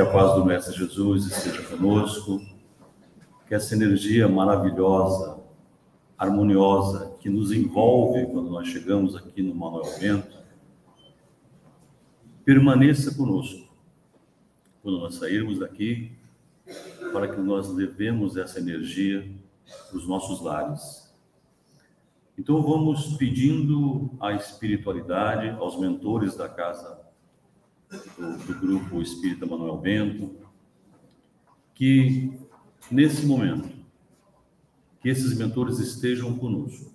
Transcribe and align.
Que 0.00 0.06
a 0.06 0.10
paz 0.10 0.34
do 0.34 0.46
Mestre 0.46 0.74
Jesus 0.74 1.26
esteja 1.26 1.62
conosco. 1.62 2.40
Que 3.46 3.54
essa 3.54 3.74
energia 3.74 4.26
maravilhosa, 4.26 5.38
harmoniosa, 6.16 7.18
que 7.20 7.28
nos 7.28 7.52
envolve 7.52 8.24
quando 8.24 8.48
nós 8.48 8.66
chegamos 8.66 9.14
aqui 9.14 9.42
no 9.42 9.54
Manuel 9.54 9.84
Vento, 9.98 10.38
permaneça 12.46 13.14
conosco. 13.14 13.68
Quando 14.82 15.00
nós 15.00 15.16
sairmos 15.16 15.58
daqui, 15.58 16.12
para 17.12 17.28
que 17.28 17.38
nós 17.38 17.68
levemos 17.68 18.38
essa 18.38 18.58
energia 18.58 19.30
para 19.90 19.98
os 19.98 20.08
nossos 20.08 20.40
lares 20.40 21.10
então 22.38 22.62
vamos 22.62 23.18
pedindo 23.18 24.12
à 24.18 24.32
espiritualidade, 24.32 25.50
aos 25.60 25.78
mentores 25.78 26.34
da 26.38 26.48
casa 26.48 27.09
do, 27.90 28.36
do 28.46 28.60
grupo 28.60 29.02
Espírita 29.02 29.46
Manuel 29.46 29.76
Bento, 29.78 30.34
que 31.74 32.38
nesse 32.90 33.26
momento, 33.26 33.68
que 35.00 35.08
esses 35.08 35.36
mentores 35.36 35.78
estejam 35.78 36.36
conosco, 36.36 36.92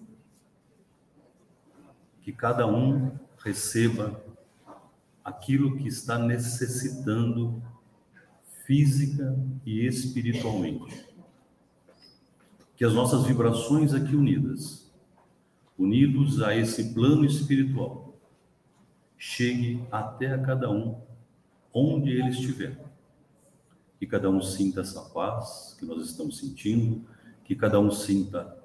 que 2.22 2.32
cada 2.32 2.66
um 2.66 3.12
receba 3.38 4.24
aquilo 5.24 5.78
que 5.78 5.88
está 5.88 6.18
necessitando 6.18 7.62
física 8.66 9.38
e 9.66 9.86
espiritualmente. 9.86 11.06
Que 12.76 12.84
as 12.84 12.94
nossas 12.94 13.26
vibrações 13.26 13.94
aqui 13.94 14.16
unidas 14.16 14.86
unidos 15.78 16.42
a 16.42 16.56
esse 16.56 16.94
plano 16.94 17.26
espiritual, 17.26 18.05
chegue 19.18 19.84
até 19.92 20.34
a 20.34 20.42
cada 20.42 20.70
um, 20.70 21.02
onde 21.74 22.12
ele 22.12 22.30
estiver. 22.30 22.78
Que 24.00 24.06
cada 24.06 24.30
um 24.30 24.42
sinta 24.42 24.82
essa 24.82 25.02
paz 25.02 25.76
que 25.80 25.86
nós 25.86 26.06
estamos 26.06 26.38
sentindo, 26.38 27.06
que 27.44 27.56
cada 27.56 27.80
um 27.80 27.92
sinta 27.92 28.58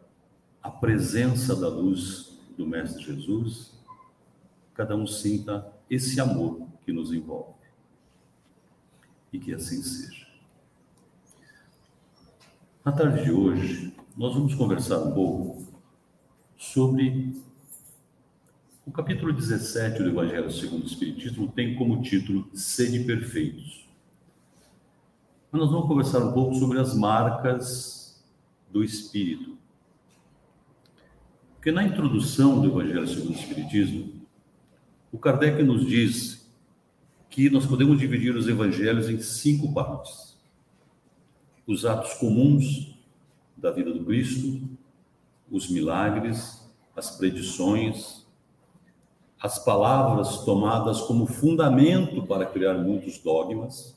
a 0.62 0.70
presença 0.70 1.56
da 1.56 1.68
luz 1.68 2.38
do 2.56 2.66
Mestre 2.66 3.02
Jesus, 3.02 3.72
cada 4.74 4.96
um 4.96 5.06
sinta 5.06 5.72
esse 5.88 6.20
amor 6.20 6.66
que 6.84 6.92
nos 6.92 7.12
envolve. 7.12 7.54
E 9.32 9.38
que 9.38 9.54
assim 9.54 9.82
seja. 9.82 10.26
Na 12.84 12.92
tarde 12.92 13.24
de 13.24 13.30
hoje, 13.30 13.94
nós 14.16 14.34
vamos 14.34 14.54
conversar 14.54 14.98
um 14.98 15.12
pouco 15.12 15.68
sobre 16.56 17.40
o 18.90 18.92
capítulo 18.92 19.32
17 19.32 20.02
do 20.02 20.08
Evangelho 20.08 20.50
segundo 20.50 20.82
o 20.82 20.86
Espiritismo 20.86 21.46
tem 21.46 21.76
como 21.76 22.02
título 22.02 22.50
Sede 22.52 23.04
Perfeitos. 23.04 23.88
Mas 25.52 25.62
nós 25.62 25.70
vamos 25.70 25.86
conversar 25.86 26.18
um 26.18 26.32
pouco 26.32 26.56
sobre 26.56 26.80
as 26.80 26.92
marcas 26.92 28.20
do 28.68 28.82
Espírito. 28.82 29.56
Porque 31.54 31.70
na 31.70 31.84
introdução 31.84 32.60
do 32.60 32.66
Evangelho 32.66 33.06
segundo 33.06 33.30
o 33.30 33.38
Espiritismo, 33.38 34.12
o 35.12 35.18
Kardec 35.18 35.62
nos 35.62 35.86
diz 35.86 36.50
que 37.28 37.48
nós 37.48 37.66
podemos 37.66 37.96
dividir 37.96 38.34
os 38.34 38.48
evangelhos 38.48 39.08
em 39.08 39.20
cinco 39.20 39.72
partes: 39.72 40.36
os 41.64 41.86
atos 41.86 42.14
comuns 42.14 42.98
da 43.56 43.70
vida 43.70 43.92
do 43.92 44.04
Cristo, 44.04 44.68
os 45.48 45.70
milagres, 45.70 46.68
as 46.96 47.16
predições, 47.16 48.19
as 49.40 49.58
palavras 49.58 50.44
tomadas 50.44 51.00
como 51.00 51.26
fundamento 51.26 52.26
para 52.26 52.44
criar 52.44 52.74
muitos 52.74 53.18
dogmas. 53.18 53.96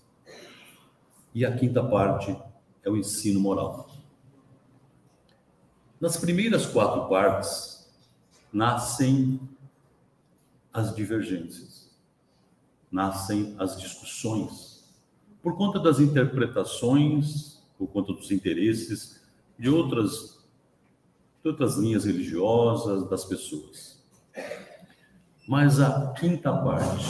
E 1.36 1.46
a 1.46 1.56
quinta 1.56 1.84
parte 1.84 2.36
é 2.84 2.90
o 2.90 2.96
ensino 2.96 3.40
moral. 3.40 3.90
Nas 6.00 6.16
primeiras 6.16 6.66
quatro 6.66 7.10
partes 7.10 7.90
nascem 8.52 9.40
as 10.72 10.96
divergências, 10.96 11.92
nascem 12.92 13.56
as 13.60 13.78
discussões, 13.80 14.84
por 15.42 15.58
conta 15.58 15.80
das 15.80 16.00
interpretações, 16.00 17.62
por 17.78 17.88
conta 17.88 18.14
dos 18.14 18.32
interesses 18.32 19.22
de 19.60 19.70
outras 19.70 20.42
de 21.44 21.50
outras 21.50 21.76
linhas 21.76 22.06
religiosas 22.06 23.10
das 23.10 23.26
pessoas. 23.26 24.02
Mas 25.48 25.80
a 25.80 26.14
quinta 26.14 26.52
parte, 26.52 27.06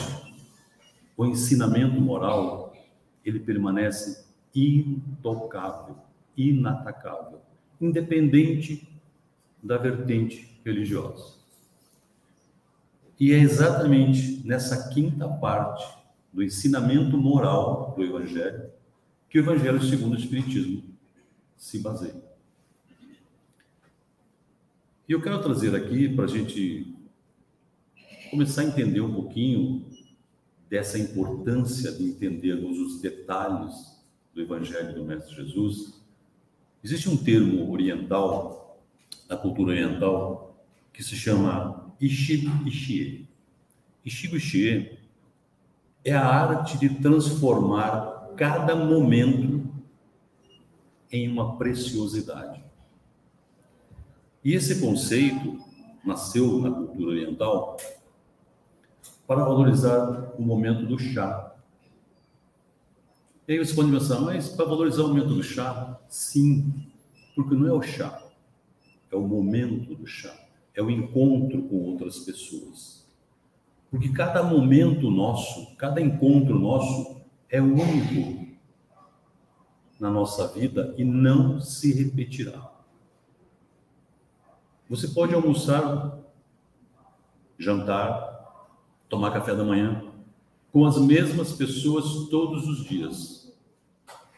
o 1.16 1.26
ensinamento 1.26 2.02
moral, 2.02 2.74
ele 3.24 3.40
permanece 3.40 4.26
intocável, 4.56 5.96
inatacável, 6.36 7.42
independente 7.80 8.88
da 9.62 9.78
vertente 9.78 10.60
religiosa. 10.66 11.36
E 13.20 13.32
é 13.32 13.38
exatamente 13.38 14.42
nessa 14.46 14.90
quinta 14.90 15.28
parte 15.28 15.86
do 16.32 16.42
ensinamento 16.44 17.18
moral 17.18 17.94
do 17.96 18.04
Evangelho 18.04 18.72
que 19.30 19.40
o 19.40 19.42
Evangelho 19.42 19.82
segundo 19.84 20.14
o 20.14 20.18
Espiritismo 20.18 20.84
se 21.56 21.80
baseia. 21.80 22.22
E 25.08 25.12
eu 25.12 25.22
quero 25.22 25.42
trazer 25.42 25.76
aqui 25.76 26.10
para 26.10 26.26
a 26.26 26.28
gente 26.28 26.93
começar 28.34 28.64
a 28.64 28.66
entender 28.66 29.00
um 29.00 29.14
pouquinho 29.14 29.86
dessa 30.68 30.98
importância 30.98 31.92
de 31.92 32.04
entendermos 32.04 32.80
os 32.80 33.00
detalhes 33.00 34.02
do 34.34 34.42
Evangelho 34.42 34.96
do 34.96 35.06
Mestre 35.06 35.36
Jesus. 35.36 36.02
Existe 36.84 37.08
um 37.08 37.16
termo 37.16 37.72
oriental, 37.72 38.82
da 39.30 39.38
cultura 39.38 39.74
oriental, 39.74 40.66
que 40.92 41.04
se 41.04 41.16
chama 41.16 41.94
Ishigo 42.02 42.68
Ishie. 42.68 43.30
Ishigo 44.04 44.36
Ishie 44.36 44.98
é 46.04 46.14
a 46.14 46.26
arte 46.26 46.80
de 46.80 46.90
transformar 46.90 48.34
cada 48.36 48.76
momento 48.76 49.64
em 51.12 51.30
uma 51.30 51.56
preciosidade. 51.56 52.64
E 54.44 54.56
esse 54.56 54.82
conceito 54.82 55.60
nasceu 56.04 56.60
na 56.60 56.72
cultura 56.72 57.12
oriental 57.12 57.78
para 59.28 59.44
valorizar 59.44 60.34
o 60.38 60.42
momento 60.42 60.86
do 60.86 61.00
chá. 61.00 61.56
E 63.48 63.54
aí 63.54 63.60
você 63.60 63.74
pode 63.74 63.92
pensar, 63.92 64.20
mas 64.22 64.50
para 64.50 64.66
valorizar 64.66 65.04
o 65.04 65.10
momento 65.10 65.36
do 65.36 65.44
chá? 65.44 66.00
Sim, 66.08 66.74
porque 67.36 67.56
não 67.56 67.68
é 67.68 67.74
o 67.74 67.82
chá, 67.82 68.22
é 69.12 69.16
o 69.16 69.22
momento 69.22 69.96
do 69.96 70.08
chá, 70.08 70.34
é 70.74 70.82
o 70.82 70.90
encontro 70.90 71.64
com 71.64 71.76
outras 71.78 72.20
pessoas. 72.20 73.06
Porque 73.92 74.10
cada 74.10 74.42
momento 74.44 75.12
nosso, 75.12 75.76
cada 75.76 76.02
encontro 76.02 76.58
nosso 76.58 77.22
é 77.50 77.62
único 77.62 78.48
na 80.00 80.10
nossa 80.10 80.48
vida 80.48 80.94
e 80.98 81.04
não 81.04 81.62
se 81.62 81.94
repetirá. 81.94 82.72
Você 84.90 85.08
pode 85.08 85.34
almoçar, 85.34 86.18
jantar, 87.58 88.33
tomar 89.14 89.30
café 89.30 89.56
da 89.56 89.64
manhã 89.64 90.12
com 90.72 90.88
as 90.88 90.98
mesmas 90.98 91.52
pessoas 91.52 92.28
todos 92.32 92.68
os 92.68 92.84
dias. 92.84 93.56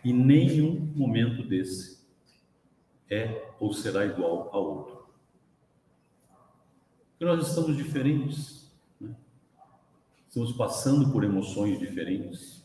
E 0.03 0.11
nenhum 0.11 0.91
momento 0.93 1.47
desse 1.47 2.05
é 3.09 3.53
ou 3.57 3.73
será 3.73 4.05
igual 4.05 4.49
a 4.51 4.57
outro. 4.57 5.07
Porque 7.11 7.23
nós 7.23 7.47
estamos 7.47 7.77
diferentes. 7.77 8.69
Né? 8.99 9.15
Estamos 10.27 10.51
passando 10.51 11.09
por 11.09 11.23
emoções 11.23 11.79
diferentes. 11.79 12.61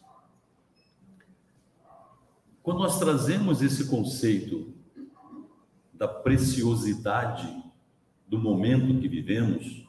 Quando 2.61 2.81
nós 2.81 2.99
trazemos 2.99 3.63
esse 3.63 3.89
conceito 3.89 4.75
da 5.95 6.09
preciosidade 6.09 7.63
do 8.27 8.37
momento 8.37 9.01
que 9.01 9.07
vivemos, 9.07 9.89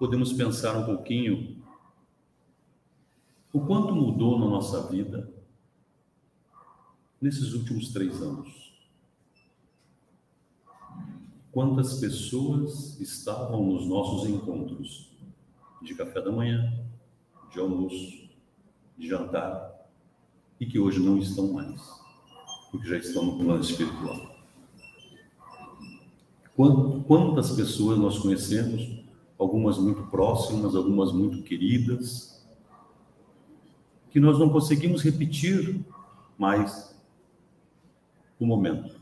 podemos 0.00 0.32
pensar 0.32 0.78
um 0.78 0.86
pouquinho 0.86 1.62
o 3.52 3.60
quanto 3.60 3.94
mudou 3.94 4.38
na 4.38 4.46
nossa 4.46 4.88
vida 4.88 5.30
nesses 7.20 7.52
últimos 7.52 7.92
três 7.92 8.22
anos. 8.22 8.72
Quantas 11.52 12.00
pessoas 12.00 12.98
estavam 12.98 13.62
nos 13.62 13.86
nossos 13.86 14.26
encontros 14.30 15.10
de 15.82 15.94
café 15.94 16.22
da 16.22 16.32
manhã, 16.32 16.72
de 17.52 17.60
almoço, 17.60 18.30
de 18.96 19.06
jantar, 19.06 19.86
e 20.58 20.64
que 20.64 20.78
hoje 20.78 20.98
não 20.98 21.18
estão 21.18 21.52
mais, 21.52 21.78
porque 22.70 22.88
já 22.88 22.96
estão 22.96 23.22
no 23.22 23.38
plano 23.38 23.60
espiritual. 23.60 24.34
Quantas 27.06 27.50
pessoas 27.50 27.98
nós 27.98 28.18
conhecemos 28.18 28.99
algumas 29.40 29.78
muito 29.78 30.02
próximas, 30.02 30.76
algumas 30.76 31.12
muito 31.12 31.42
queridas, 31.42 32.46
que 34.10 34.20
nós 34.20 34.38
não 34.38 34.50
conseguimos 34.50 35.02
repetir 35.02 35.80
mais 36.36 36.94
o 38.38 38.44
momento. 38.44 38.94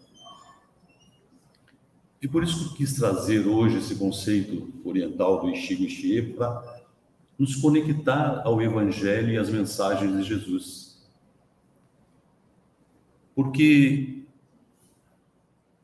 E 2.23 2.29
por 2.29 2.44
isso 2.44 2.70
que 2.70 2.76
quis 2.76 2.94
trazer 2.94 3.46
hoje 3.46 3.79
esse 3.79 3.96
conceito 3.96 4.73
oriental 4.85 5.40
do 5.40 5.50
Ishigo 5.50 5.85
Ishie 5.85 6.35
para 6.35 6.84
nos 7.37 7.56
conectar 7.56 8.43
ao 8.44 8.62
Evangelho 8.62 9.32
e 9.32 9.38
às 9.38 9.50
mensagens 9.50 10.17
de 10.17 10.23
Jesus. 10.23 11.08
Porque 13.34 14.25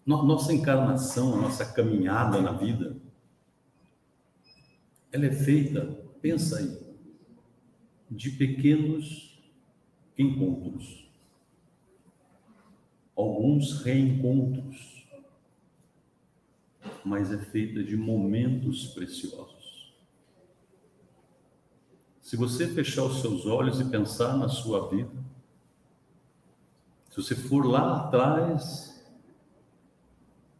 nossa 0.07 0.53
encarnação, 0.53 1.35
a 1.35 1.37
nossa 1.43 1.65
caminhada 1.65 2.41
na 2.41 2.53
vida, 2.53 2.97
ela 5.14 5.26
é 5.26 5.31
feita, 5.31 5.96
pensa 6.20 6.58
aí, 6.58 6.76
de 8.11 8.32
pequenos 8.32 9.40
encontros, 10.19 11.08
alguns 13.14 13.81
reencontros, 13.84 15.06
mas 17.05 17.31
é 17.31 17.38
feita 17.38 17.81
de 17.84 17.96
momentos 17.96 18.88
preciosos. 18.88 19.94
Se 22.20 22.37
você 22.37 22.66
fechar 22.66 23.05
os 23.05 23.20
seus 23.20 23.46
olhos 23.46 23.78
e 23.78 23.84
pensar 23.84 24.37
na 24.37 24.49
sua 24.49 24.88
vida, 24.88 25.12
se 27.11 27.22
você 27.22 27.37
for 27.37 27.64
lá 27.64 28.00
atrás, 28.00 29.00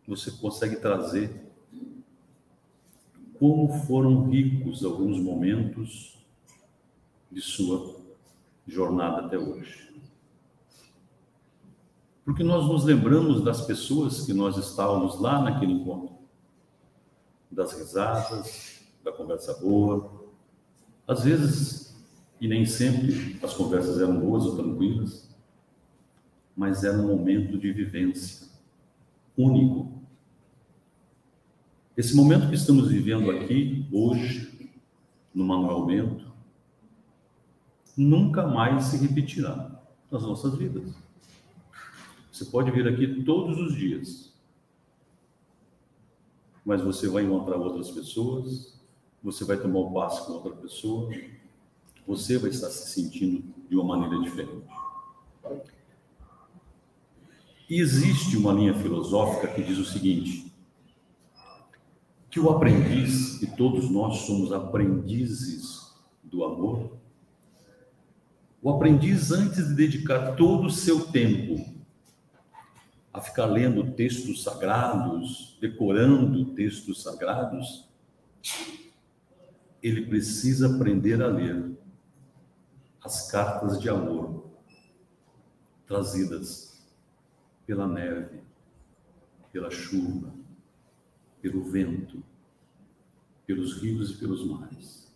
você 0.07 0.31
consegue 0.31 0.77
trazer 0.77 1.44
como 3.45 3.69
foram 3.69 4.31
ricos 4.31 4.83
alguns 4.83 5.21
momentos 5.21 6.17
de 7.31 7.43
sua 7.43 7.95
jornada 8.67 9.27
até 9.27 9.37
hoje. 9.37 9.95
Porque 12.25 12.43
nós 12.43 12.67
nos 12.67 12.85
lembramos 12.85 13.45
das 13.45 13.61
pessoas 13.61 14.25
que 14.25 14.33
nós 14.33 14.57
estávamos 14.57 15.21
lá 15.21 15.43
naquele 15.43 15.75
encontro, 15.75 16.17
das 17.51 17.79
risadas, 17.79 18.83
da 19.05 19.13
conversa 19.13 19.53
boa. 19.61 20.25
Às 21.07 21.25
vezes, 21.25 22.03
e 22.41 22.49
nem 22.49 22.65
sempre, 22.65 23.39
as 23.43 23.53
conversas 23.53 24.01
eram 24.01 24.21
boas 24.21 24.47
ou 24.47 24.57
tranquilas, 24.57 25.29
mas 26.57 26.83
era 26.83 26.97
um 26.97 27.09
momento 27.09 27.59
de 27.59 27.71
vivência 27.75 28.49
único 29.37 29.94
esse 31.97 32.17
momento 32.17 32.49
que 32.49 32.55
estamos 32.57 32.89
vivendo 32.89 33.31
aqui, 33.31 33.87
hoje, 33.93 34.71
no 35.33 35.45
Manuel 35.45 35.87
Bento, 35.87 36.33
nunca 37.97 38.47
mais 38.47 38.85
se 38.87 38.97
repetirá 38.97 39.81
nas 40.11 40.23
nossas 40.23 40.57
vidas. 40.57 40.93
Você 42.33 42.47
pode 42.47 42.71
vir 42.73 42.89
aqui 42.89 43.23
todos 43.23 43.61
os 43.61 43.77
dias, 43.77 44.33
mas 46.65 46.81
você 46.81 47.09
vai 47.09 47.23
encontrar 47.23 47.57
outras 47.57 47.91
pessoas, 47.93 48.77
você 49.23 49.45
vai 49.45 49.57
tomar 49.57 49.79
o 49.79 49.91
um 49.91 49.93
passo 49.93 50.27
com 50.27 50.33
outra 50.33 50.51
pessoa, 50.51 51.13
você 52.05 52.39
vai 52.39 52.51
estar 52.51 52.71
se 52.71 52.91
sentindo 52.91 53.45
de 53.69 53.77
uma 53.77 53.97
maneira 53.97 54.21
diferente. 54.21 54.67
E 57.71 57.81
existe 57.81 58.37
uma 58.37 58.53
linha 58.53 58.75
filosófica 58.75 59.49
que 59.49 59.63
diz 59.63 59.79
o 59.79 59.85
seguinte: 59.85 60.53
que 62.35 62.41
o 62.41 62.51
aprendiz, 62.51 63.41
e 63.43 63.47
todos 63.47 63.89
nós 63.89 64.23
somos 64.23 64.53
aprendizes 64.53 65.95
do 66.21 66.43
amor, 66.43 66.99
o 68.61 68.71
aprendiz, 68.71 69.31
antes 69.31 69.69
de 69.69 69.75
dedicar 69.77 70.35
todo 70.35 70.67
o 70.67 70.71
seu 70.71 71.07
tempo 71.13 71.65
a 73.13 73.21
ficar 73.21 73.47
lendo 73.47 73.93
textos 73.93 74.43
sagrados, 74.43 75.57
decorando 75.61 76.47
textos 76.57 77.05
sagrados, 77.05 77.89
ele 79.81 80.05
precisa 80.05 80.75
aprender 80.75 81.23
a 81.23 81.29
ler 81.29 81.79
as 83.05 83.31
cartas 83.31 83.81
de 83.81 83.89
amor 83.89 84.51
trazidas 85.87 86.85
pela 87.65 87.87
neve, 87.87 88.41
pela 89.53 89.71
chuva, 89.71 90.43
pelo 91.45 91.63
vento, 91.63 92.23
pelos 93.47 93.77
rios 93.83 94.13
e 94.13 94.15
pelos 94.15 94.47
mares. 94.47 95.13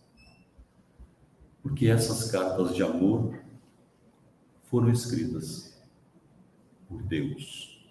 Porque 1.63 1.87
essas 1.87 2.29
cartas 2.29 2.75
de 2.75 2.83
amor 2.83 3.33
foram 4.65 4.91
escritas 4.91 5.75
por 6.87 7.01
Deus 7.01 7.83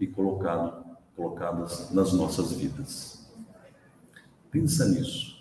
e 0.00 0.06
colocado, 0.06 0.96
colocadas 1.14 1.90
nas 1.90 2.14
nossas 2.14 2.52
vidas. 2.52 3.30
Pensa 4.50 4.88
nisso. 4.88 5.36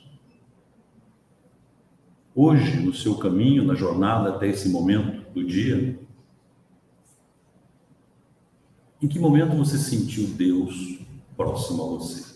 Hoje, 2.35 2.81
no 2.81 2.93
seu 2.93 3.17
caminho, 3.17 3.63
na 3.63 3.75
jornada 3.75 4.35
até 4.35 4.49
esse 4.49 4.67
momento 4.67 5.31
do 5.31 5.41
dia, 5.41 5.97
em 9.01 9.07
que 9.07 9.17
momento 9.17 9.55
você 9.55 9.77
sentiu 9.77 10.27
Deus 10.27 11.06
próximo 11.37 11.83
a 11.83 11.87
você. 11.87 12.35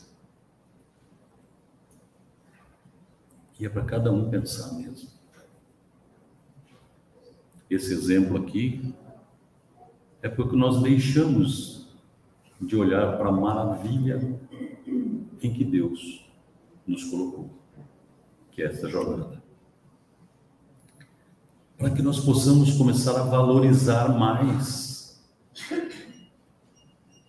E 3.60 3.66
é 3.66 3.70
para 3.70 3.84
cada 3.84 4.12
um 4.12 4.30
pensar 4.30 4.74
mesmo. 4.76 5.10
Esse 7.70 7.94
exemplo 7.94 8.38
aqui 8.38 8.94
é 10.22 10.30
porque 10.30 10.56
nós 10.56 10.82
deixamos 10.82 11.88
de 12.60 12.76
olhar 12.76 13.18
para 13.18 13.30
a 13.30 13.32
maravilha 13.32 14.40
em 15.42 15.54
que 15.54 15.64
Deus 15.64 16.26
nos 16.86 17.04
colocou, 17.06 17.50
que 18.52 18.62
é 18.62 18.66
essa 18.66 18.88
jornada. 18.88 19.42
Para 21.78 21.90
que 21.90 22.02
nós 22.02 22.20
possamos 22.20 22.78
começar 22.78 23.20
a 23.20 23.24
valorizar 23.24 24.10
mais 24.10 25.20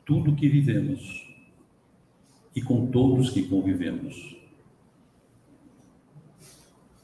tudo 0.04 0.35
que 0.35 0.49
vivemos 0.49 1.21
e 2.54 2.62
com 2.62 2.90
todos 2.90 3.30
que 3.30 3.42
convivemos. 3.42 4.37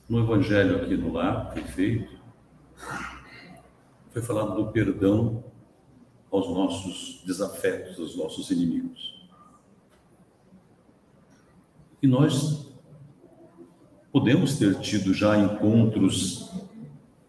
No 0.09 0.21
Evangelho 0.21 0.83
aqui 0.83 0.97
no 0.97 1.13
lar, 1.13 1.53
foi 1.53 1.63
feito, 1.63 2.19
foi 4.11 4.23
falado 4.23 4.55
do 4.55 4.73
perdão 4.73 5.45
aos 6.31 6.49
nossos 6.49 7.23
desafetos, 7.27 7.99
aos 7.99 8.17
nossos 8.17 8.51
inimigos. 8.51 9.19
E 12.03 12.07
nós 12.07 12.69
podemos 14.13 14.59
ter 14.59 14.79
tido 14.81 15.13
já 15.13 15.37
encontros 15.37 16.51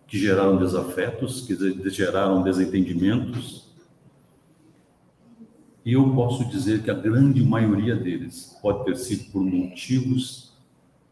que 0.07 0.17
geraram 0.17 0.57
desafetos, 0.57 1.41
que 1.41 1.89
geraram 1.89 2.41
desentendimentos, 2.41 3.58
eu 5.93 6.13
posso 6.13 6.45
dizer 6.45 6.83
que 6.83 6.91
a 6.91 6.93
grande 6.93 7.43
maioria 7.43 7.95
deles 7.95 8.57
pode 8.61 8.85
ter 8.85 8.97
sido 8.97 9.31
por 9.31 9.43
motivos 9.43 10.53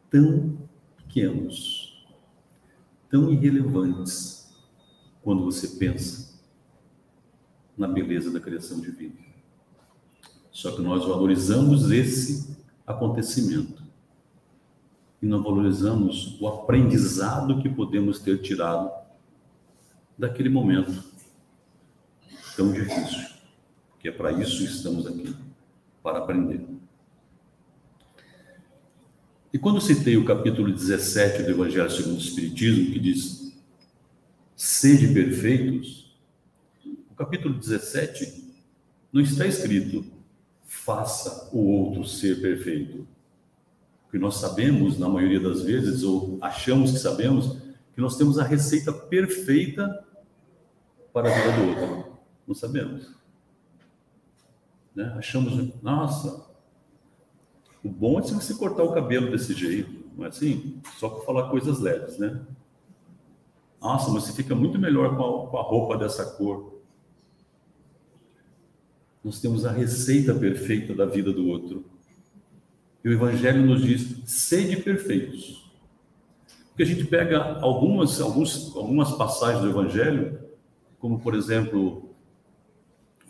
tão 0.09 0.57
pequenos, 0.97 2.05
tão 3.09 3.31
irrelevantes, 3.31 4.53
quando 5.23 5.43
você 5.43 5.67
pensa 5.77 6.37
na 7.77 7.87
beleza 7.87 8.31
da 8.31 8.39
criação 8.39 8.79
divina. 8.79 9.15
Só 10.51 10.71
que 10.71 10.81
nós 10.81 11.05
valorizamos 11.05 11.91
esse 11.91 12.57
acontecimento 12.85 13.83
e 15.21 15.25
não 15.25 15.43
valorizamos 15.43 16.39
o 16.41 16.47
aprendizado 16.47 17.61
que 17.61 17.69
podemos 17.69 18.19
ter 18.19 18.41
tirado 18.41 18.91
daquele 20.17 20.49
momento 20.49 21.03
tão 22.55 22.71
difícil 22.71 23.26
que 23.99 24.07
é 24.07 24.11
para 24.11 24.31
isso 24.31 24.57
que 24.57 24.65
estamos 24.65 25.05
aqui, 25.07 25.35
para 26.03 26.19
aprender. 26.19 26.65
E 29.53 29.57
quando 29.57 29.81
citei 29.81 30.17
o 30.17 30.25
capítulo 30.25 30.71
17 30.71 31.43
do 31.43 31.51
Evangelho 31.51 31.89
segundo 31.89 32.15
o 32.15 32.21
Espiritismo, 32.21 32.91
que 32.93 32.99
diz: 32.99 33.53
sede 34.55 35.13
perfeitos, 35.13 36.15
o 36.85 37.15
capítulo 37.15 37.55
17 37.55 38.53
não 39.11 39.21
está 39.21 39.45
escrito 39.45 40.17
faça 40.67 41.49
o 41.53 41.59
outro 41.59 42.05
ser 42.05 42.39
perfeito. 42.41 43.07
Porque 44.03 44.17
nós 44.17 44.35
sabemos, 44.35 44.97
na 44.97 45.09
maioria 45.09 45.39
das 45.39 45.63
vezes, 45.63 46.03
ou 46.03 46.37
achamos 46.41 46.91
que 46.91 46.99
sabemos, 46.99 47.57
que 47.93 48.01
nós 48.01 48.15
temos 48.15 48.37
a 48.37 48.43
receita 48.43 48.93
perfeita 48.93 50.05
para 51.11 51.29
a 51.29 51.33
vida 51.33 51.57
do 51.57 51.69
outro. 51.69 52.17
Não 52.47 52.53
sabemos. 52.55 53.11
Né? 54.97 55.13
Achamos, 55.15 55.71
nossa, 55.83 56.43
O 57.83 57.87
bom 57.89 58.19
é 58.19 58.23
se 58.23 58.33
você 58.33 58.55
cortar 58.55 58.81
o 58.81 58.95
cabelo 58.95 59.29
desse 59.29 59.53
jeito, 59.53 60.09
não 60.17 60.25
é 60.25 60.29
assim? 60.29 60.81
Só 60.97 61.07
para 61.07 61.23
falar 61.23 61.51
coisas 61.51 61.79
leves, 61.79 62.17
né? 62.17 62.41
Nossa, 63.79 64.09
mas 64.09 64.23
você 64.23 64.33
fica 64.33 64.55
muito 64.55 64.79
melhor 64.79 65.15
com 65.15 65.23
a, 65.23 65.47
com 65.51 65.57
a 65.59 65.61
roupa 65.61 65.99
dessa 65.99 66.25
cor. 66.25 66.81
Nós 69.23 69.39
temos 69.39 69.67
a 69.67 69.71
receita 69.71 70.33
perfeita 70.33 70.95
da 70.95 71.05
vida 71.05 71.31
do 71.31 71.47
outro. 71.47 71.85
E 73.05 73.09
o 73.09 73.13
Evangelho 73.13 73.63
nos 73.63 73.83
diz: 73.83 74.23
sede 74.25 74.77
perfeitos. 74.77 75.71
Porque 76.69 76.81
a 76.81 76.87
gente 76.87 77.05
pega 77.05 77.59
algumas, 77.61 78.19
alguns, 78.19 78.75
algumas 78.75 79.11
passagens 79.11 79.61
do 79.61 79.69
Evangelho, 79.69 80.39
como 80.97 81.19
por 81.19 81.35
exemplo, 81.35 82.15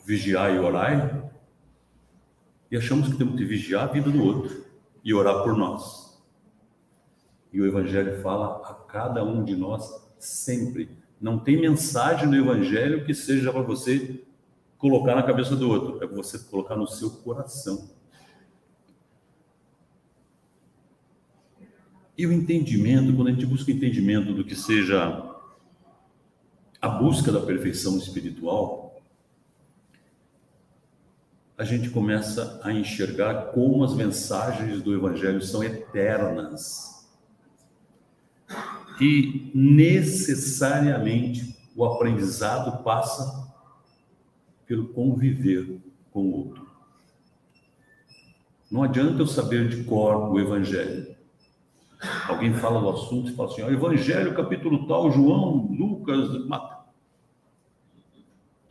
vigiar 0.06 0.56
e 0.56 0.60
orar, 0.60 1.27
e 2.70 2.78
achamos 2.78 3.10
que 3.10 3.18
temos 3.18 3.36
que 3.36 3.46
vigiar 3.46 3.84
a 3.84 3.92
vida 3.92 4.10
do 4.10 4.24
outro 4.24 4.66
e 5.04 5.14
orar 5.14 5.44
por 5.44 5.56
nós. 5.56 6.22
E 7.52 7.62
o 7.62 7.66
Evangelho 7.66 8.22
fala 8.22 8.62
a 8.70 8.74
cada 8.74 9.24
um 9.24 9.44
de 9.44 9.56
nós 9.56 9.90
sempre. 10.20 10.90
Não 11.20 11.40
tem 11.40 11.60
mensagem 11.60 12.28
no 12.28 12.36
Evangelho 12.36 13.06
que 13.06 13.14
seja 13.14 13.52
para 13.52 13.62
você 13.62 14.24
colocar 14.78 15.16
na 15.16 15.24
cabeça 15.24 15.56
do 15.56 15.70
outro, 15.70 16.04
é 16.04 16.08
para 16.08 16.16
você 16.16 16.38
colocar 16.38 16.76
no 16.76 16.88
seu 16.88 17.10
coração. 17.10 17.90
E 22.18 22.26
o 22.26 22.34
entendimento, 22.34 23.16
quando 23.16 23.28
a 23.28 23.32
gente 23.32 23.46
busca 23.46 23.72
entendimento 23.72 24.34
do 24.34 24.44
que 24.44 24.56
seja 24.56 25.36
a 26.82 26.88
busca 26.88 27.32
da 27.32 27.40
perfeição 27.40 27.98
espiritual, 27.98 28.87
a 31.58 31.64
gente 31.64 31.90
começa 31.90 32.60
a 32.64 32.72
enxergar 32.72 33.48
como 33.48 33.84
as 33.84 33.96
mensagens 33.96 34.84
do 34.84 34.94
Evangelho 34.94 35.42
são 35.42 35.64
eternas. 35.64 37.10
E 39.02 39.52
necessariamente 39.56 41.58
o 41.76 41.84
aprendizado 41.84 42.84
passa 42.84 43.52
pelo 44.68 44.90
conviver 44.90 45.82
com 46.12 46.22
o 46.22 46.38
outro. 46.38 46.68
Não 48.70 48.84
adianta 48.84 49.22
eu 49.22 49.28
saber 49.28 49.68
de 49.68 49.84
cor 49.84 50.30
o 50.30 50.40
Evangelho. 50.40 51.16
Alguém 52.28 52.54
fala 52.54 52.80
do 52.80 52.90
assunto 52.90 53.32
e 53.32 53.36
fala 53.36 53.50
assim: 53.50 53.64
ó, 53.64 53.70
Evangelho, 53.70 54.36
capítulo 54.36 54.88
tal, 54.88 55.12
João, 55.12 55.68
Lucas, 55.72 56.46
Mateus. 56.46 56.78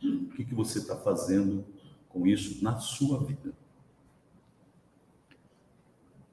O 0.03 0.29
que, 0.37 0.45
que 0.45 0.55
você 0.55 0.79
está 0.79 0.95
fazendo 0.95 1.65
com 2.17 2.25
isso 2.25 2.63
na 2.63 2.77
sua 2.79 3.23
vida? 3.23 3.53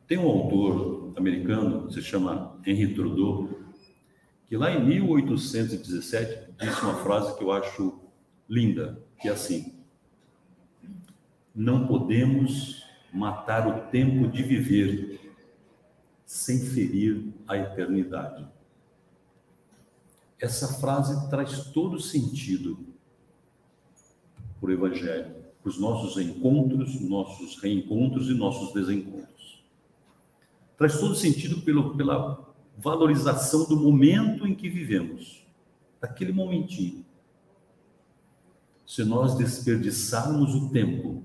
Tem 0.06 0.18
um 0.18 0.28
autor 0.28 1.12
americano, 1.16 1.90
se 1.90 2.02
chama 2.02 2.58
Henry 2.66 2.94
Trudeau, 2.94 3.48
que 4.46 4.56
lá 4.56 4.70
em 4.70 4.84
1817 4.84 6.52
disse 6.58 6.82
uma 6.82 6.94
frase 6.96 7.36
que 7.36 7.44
eu 7.44 7.52
acho 7.52 8.00
linda 8.48 9.02
que 9.20 9.28
é 9.28 9.32
assim: 9.32 9.74
não 11.54 11.86
podemos 11.86 12.84
matar 13.12 13.66
o 13.66 13.90
tempo 13.90 14.28
de 14.28 14.42
viver 14.42 15.20
sem 16.26 16.58
ferir 16.58 17.32
a 17.46 17.56
eternidade. 17.56 18.46
Essa 20.40 20.74
frase 20.80 21.30
traz 21.30 21.66
todo 21.66 22.00
sentido 22.00 22.78
para 24.60 24.70
o 24.70 24.72
Evangelho, 24.72 25.43
os 25.64 25.78
nossos 25.78 26.16
encontros, 26.22 27.00
nossos 27.00 27.58
reencontros 27.60 28.28
e 28.28 28.34
nossos 28.34 28.72
desencontros. 28.72 29.64
Traz 30.76 30.98
todo 31.00 31.14
sentido 31.14 31.62
pelo, 31.62 31.96
pela 31.96 32.54
valorização 32.76 33.66
do 33.66 33.76
momento 33.76 34.46
em 34.46 34.54
que 34.54 34.68
vivemos, 34.68 35.44
daquele 36.00 36.32
momentinho 36.32 37.04
se 38.86 39.04
nós 39.04 39.34
desperdiçarmos 39.34 40.54
o 40.54 40.70
tempo, 40.70 41.22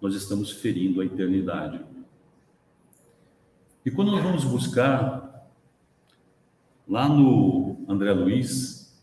nós 0.00 0.14
estamos 0.14 0.50
ferindo 0.50 1.00
a 1.00 1.04
eternidade. 1.04 1.84
E 3.84 3.90
quando 3.90 4.12
nós 4.12 4.22
vamos 4.22 4.44
buscar 4.44 5.48
lá 6.86 7.08
no 7.08 7.84
André 7.88 8.12
Luiz, 8.12 9.00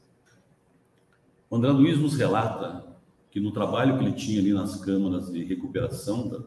o 1.50 1.56
André 1.56 1.72
Luiz 1.72 1.98
nos 1.98 2.16
relata 2.16 2.95
que 3.36 3.42
no 3.42 3.52
trabalho 3.52 3.98
que 3.98 4.06
ele 4.06 4.14
tinha 4.14 4.40
ali 4.40 4.54
nas 4.54 4.78
câmaras 4.78 5.30
de 5.30 5.44
recuperação 5.44 6.26
da, 6.30 6.42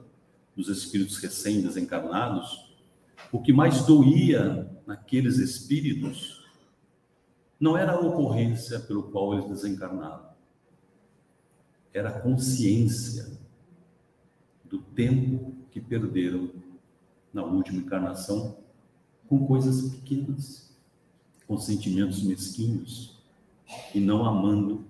dos 0.57 0.71
espíritos 0.71 1.19
recém-desencarnados, 1.19 2.73
o 3.31 3.43
que 3.43 3.53
mais 3.53 3.85
doía 3.85 4.75
naqueles 4.87 5.37
espíritos 5.37 6.47
não 7.61 7.77
era 7.77 7.93
a 7.93 8.01
ocorrência 8.01 8.81
pelo 8.81 9.03
qual 9.03 9.35
eles 9.35 9.51
desencarnaram, 9.51 10.31
era 11.93 12.09
a 12.09 12.21
consciência 12.23 13.39
do 14.65 14.79
tempo 14.79 15.57
que 15.71 15.83
perderam 15.83 16.51
na 17.35 17.45
última 17.45 17.81
encarnação 17.81 18.57
com 19.29 19.47
coisas 19.47 19.91
pequenas, 19.91 20.75
com 21.47 21.59
sentimentos 21.59 22.23
mesquinhos 22.23 23.23
e 23.95 24.01
não 24.01 24.25
amando 24.25 24.87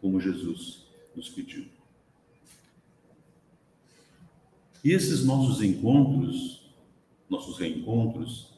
como 0.00 0.18
Jesus 0.18 0.87
nos 1.18 1.28
pediu. 1.28 1.66
E 4.84 4.92
esses 4.92 5.24
nossos 5.24 5.60
encontros, 5.60 6.70
nossos 7.28 7.58
reencontros, 7.58 8.52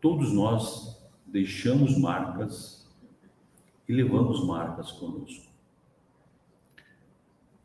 todos 0.00 0.32
nós 0.32 0.96
deixamos 1.26 1.98
marcas 1.98 2.86
e 3.88 3.92
levamos 3.92 4.44
marcas 4.46 4.92
conosco. 4.92 5.48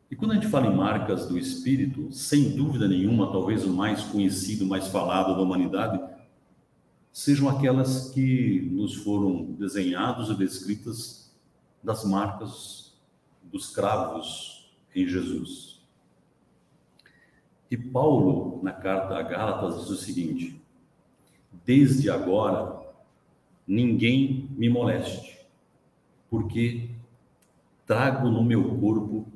E 0.10 0.16
quando 0.16 0.32
a 0.32 0.36
gente 0.36 0.48
fala 0.48 0.68
em 0.68 0.76
marcas 0.76 1.28
do 1.28 1.38
espírito, 1.38 2.12
sem 2.12 2.56
dúvida 2.56 2.88
nenhuma, 2.88 3.32
talvez 3.32 3.64
o 3.64 3.70
mais 3.70 4.04
conhecido, 4.04 4.66
mais 4.66 4.88
falado 4.88 5.36
da 5.36 5.42
humanidade, 5.42 6.00
sejam 7.12 7.48
aquelas 7.48 8.10
que 8.10 8.68
nos 8.72 8.96
foram 8.96 9.44
desenhadas 9.54 10.30
e 10.30 10.36
descritas 10.36 11.23
das 11.84 12.06
marcas 12.06 12.94
dos 13.44 13.70
cravos 13.70 14.74
em 14.96 15.06
Jesus. 15.06 15.82
E 17.70 17.78
Paulo, 17.78 18.62
na 18.64 18.72
carta 18.72 19.18
a 19.18 19.22
Gálatas, 19.22 19.82
diz 19.82 19.90
o 19.90 19.96
seguinte: 19.96 20.62
Desde 21.66 22.10
agora, 22.10 22.82
ninguém 23.68 24.48
me 24.52 24.70
moleste, 24.70 25.40
porque 26.30 26.90
trago 27.86 28.30
no 28.30 28.44
meu 28.44 28.78
corpo 28.80 29.28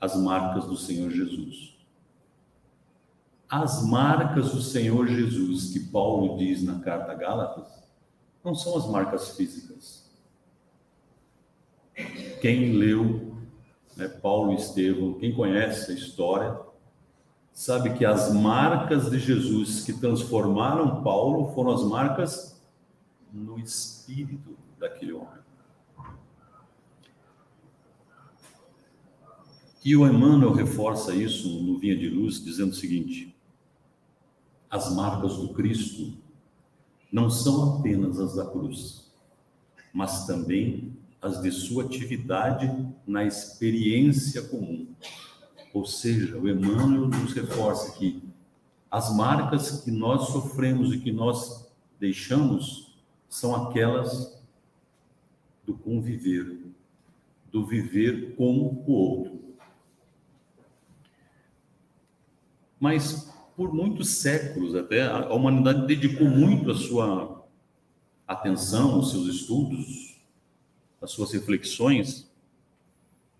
as 0.00 0.16
marcas 0.16 0.66
do 0.66 0.76
Senhor 0.76 1.10
Jesus. 1.10 1.76
As 3.48 3.86
marcas 3.86 4.52
do 4.52 4.62
Senhor 4.62 5.06
Jesus, 5.06 5.70
que 5.72 5.80
Paulo 5.80 6.38
diz 6.38 6.62
na 6.62 6.80
carta 6.80 7.12
a 7.12 7.14
Gálatas, 7.14 7.82
não 8.42 8.54
são 8.54 8.76
as 8.76 8.88
marcas 8.88 9.36
físicas. 9.36 10.01
Quem 12.42 12.72
leu 12.72 13.36
né, 13.96 14.08
Paulo 14.08 14.50
e 14.50 14.56
Estevão, 14.56 15.14
quem 15.14 15.32
conhece 15.32 15.92
a 15.92 15.94
história, 15.94 16.58
sabe 17.52 17.96
que 17.96 18.04
as 18.04 18.34
marcas 18.34 19.08
de 19.08 19.16
Jesus 19.20 19.84
que 19.84 19.92
transformaram 19.92 21.04
Paulo 21.04 21.54
foram 21.54 21.70
as 21.70 21.84
marcas 21.84 22.60
no 23.32 23.60
espírito 23.60 24.56
daquele 24.76 25.12
homem. 25.12 25.38
E 29.84 29.94
o 29.94 30.04
Emmanuel 30.04 30.52
reforça 30.52 31.14
isso 31.14 31.48
no 31.62 31.78
Vinha 31.78 31.96
de 31.96 32.08
Luz, 32.08 32.42
dizendo 32.42 32.72
o 32.72 32.74
seguinte: 32.74 33.36
as 34.68 34.92
marcas 34.92 35.36
do 35.36 35.54
Cristo 35.54 36.12
não 37.12 37.30
são 37.30 37.78
apenas 37.78 38.18
as 38.18 38.34
da 38.34 38.44
cruz, 38.44 39.12
mas 39.94 40.26
também 40.26 40.91
as 41.22 41.40
de 41.40 41.50
sua 41.52 41.84
atividade 41.84 42.68
na 43.06 43.24
experiência 43.24 44.42
comum. 44.42 44.88
Ou 45.72 45.86
seja, 45.86 46.36
o 46.36 46.48
Emmanuel 46.48 47.08
nos 47.08 47.32
reforça 47.32 47.92
que 47.92 48.22
as 48.90 49.14
marcas 49.16 49.82
que 49.82 49.90
nós 49.90 50.28
sofremos 50.28 50.92
e 50.92 50.98
que 50.98 51.12
nós 51.12 51.70
deixamos 51.98 52.92
são 53.28 53.54
aquelas 53.54 54.38
do 55.64 55.74
conviver, 55.74 56.58
do 57.50 57.64
viver 57.64 58.34
com 58.34 58.58
o 58.86 58.92
outro. 58.92 59.42
mas 62.82 63.32
por 63.56 63.72
muitos 63.72 64.08
séculos 64.16 64.74
até 64.74 65.06
a 65.06 65.32
humanidade 65.32 65.86
dedicou 65.86 66.26
muito 66.26 66.68
a 66.68 66.74
sua 66.74 67.46
atenção, 68.26 68.98
os 68.98 69.12
seus 69.12 69.28
estudos, 69.28 70.11
as 71.02 71.10
suas 71.10 71.32
reflexões 71.32 72.30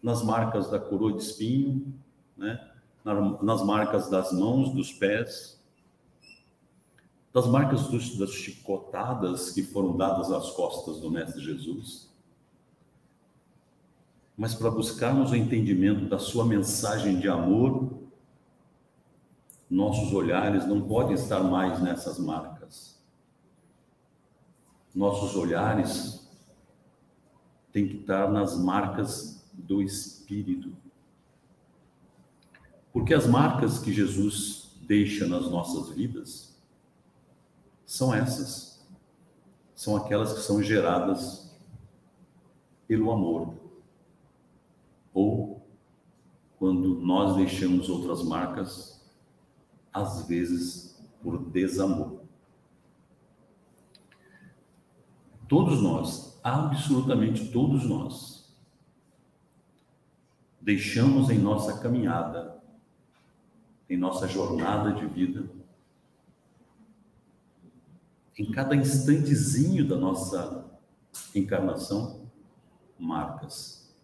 nas 0.02 0.22
marcas 0.22 0.68
da 0.68 0.80
coroa 0.80 1.12
de 1.12 1.22
espinho, 1.22 1.94
né? 2.36 2.68
nas 3.40 3.62
marcas 3.62 4.10
das 4.10 4.32
mãos, 4.32 4.72
dos 4.74 4.92
pés, 4.92 5.60
das 7.32 7.46
marcas 7.46 7.86
dos, 7.88 8.18
das 8.18 8.30
chicotadas 8.30 9.50
que 9.50 9.62
foram 9.62 9.96
dadas 9.96 10.30
às 10.30 10.50
costas 10.50 11.00
do 11.00 11.10
Mestre 11.10 11.42
Jesus, 11.42 12.10
mas 14.36 14.54
para 14.54 14.70
buscarmos 14.70 15.30
o 15.30 15.36
entendimento 15.36 16.06
da 16.06 16.18
sua 16.18 16.44
mensagem 16.44 17.18
de 17.18 17.28
amor, 17.28 17.92
nossos 19.70 20.12
olhares 20.12 20.66
não 20.66 20.82
podem 20.82 21.14
estar 21.14 21.40
mais 21.40 21.80
nessas 21.80 22.18
marcas. 22.18 23.00
Nossos 24.94 25.34
olhares 25.36 26.21
têm 27.72 27.88
que 27.88 27.96
estar 27.96 28.30
nas 28.30 28.56
marcas 28.58 29.42
do 29.52 29.82
Espírito. 29.82 30.72
Porque 32.92 33.14
as 33.14 33.26
marcas 33.26 33.78
que 33.78 33.92
Jesus 33.92 34.76
deixa 34.82 35.26
nas 35.26 35.50
nossas 35.50 35.94
vidas 35.94 36.54
são 37.86 38.14
essas. 38.14 38.86
São 39.74 39.96
aquelas 39.96 40.32
que 40.34 40.40
são 40.40 40.62
geradas 40.62 41.50
pelo 42.86 43.10
amor. 43.10 43.54
Ou 45.14 45.66
quando 46.58 47.00
nós 47.00 47.36
deixamos 47.36 47.88
outras 47.88 48.22
marcas, 48.22 49.00
às 49.92 50.26
vezes 50.26 51.02
por 51.22 51.38
desamor. 51.38 52.20
Todos 55.48 55.82
nós, 55.82 56.31
absolutamente 56.42 57.50
todos 57.50 57.84
nós, 57.84 58.54
deixamos 60.60 61.30
em 61.30 61.38
nossa 61.38 61.80
caminhada 61.80 62.62
em 63.92 63.96
nossa 63.98 64.26
jornada 64.26 64.94
de 64.94 65.06
vida, 65.06 65.44
em 68.38 68.50
cada 68.50 68.74
instantezinho 68.74 69.86
da 69.86 69.96
nossa 69.96 70.64
encarnação, 71.34 72.22
marcas. 72.98 73.94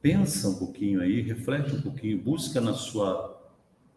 Pensa 0.00 0.48
um 0.48 0.58
pouquinho 0.58 1.02
aí, 1.02 1.20
reflete 1.20 1.76
um 1.76 1.82
pouquinho, 1.82 2.22
busca 2.22 2.62
na 2.62 2.72
sua 2.72 3.38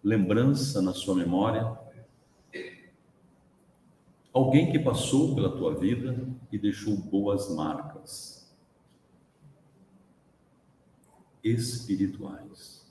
lembrança, 0.03 0.81
na 0.81 0.93
sua 0.93 1.15
memória, 1.15 1.79
alguém 4.33 4.71
que 4.71 4.79
passou 4.79 5.35
pela 5.35 5.55
tua 5.55 5.75
vida 5.75 6.27
e 6.51 6.57
deixou 6.57 6.97
boas 6.97 7.53
marcas. 7.53 8.51
Espirituais. 11.43 12.83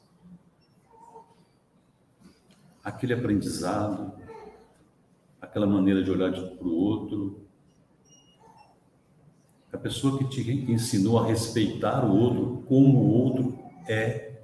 Aquele 2.84 3.14
aprendizado, 3.14 4.12
aquela 5.40 5.66
maneira 5.66 6.02
de 6.02 6.10
olhar 6.10 6.30
para 6.30 6.66
o 6.66 6.74
outro, 6.74 7.40
a 9.72 9.78
pessoa 9.78 10.18
que 10.18 10.28
te 10.28 10.50
ensinou 10.70 11.18
a 11.18 11.26
respeitar 11.26 12.04
o 12.04 12.14
outro 12.14 12.62
como 12.68 12.98
o 12.98 13.10
outro 13.10 13.58
é. 13.88 14.42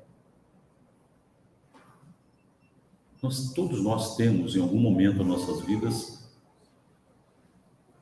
Nós, 3.23 3.53
todos 3.53 3.83
nós 3.83 4.16
temos, 4.16 4.57
em 4.57 4.62
algum 4.62 4.79
momento 4.79 5.18
das 5.18 5.27
nossas 5.27 5.61
vidas, 5.66 6.17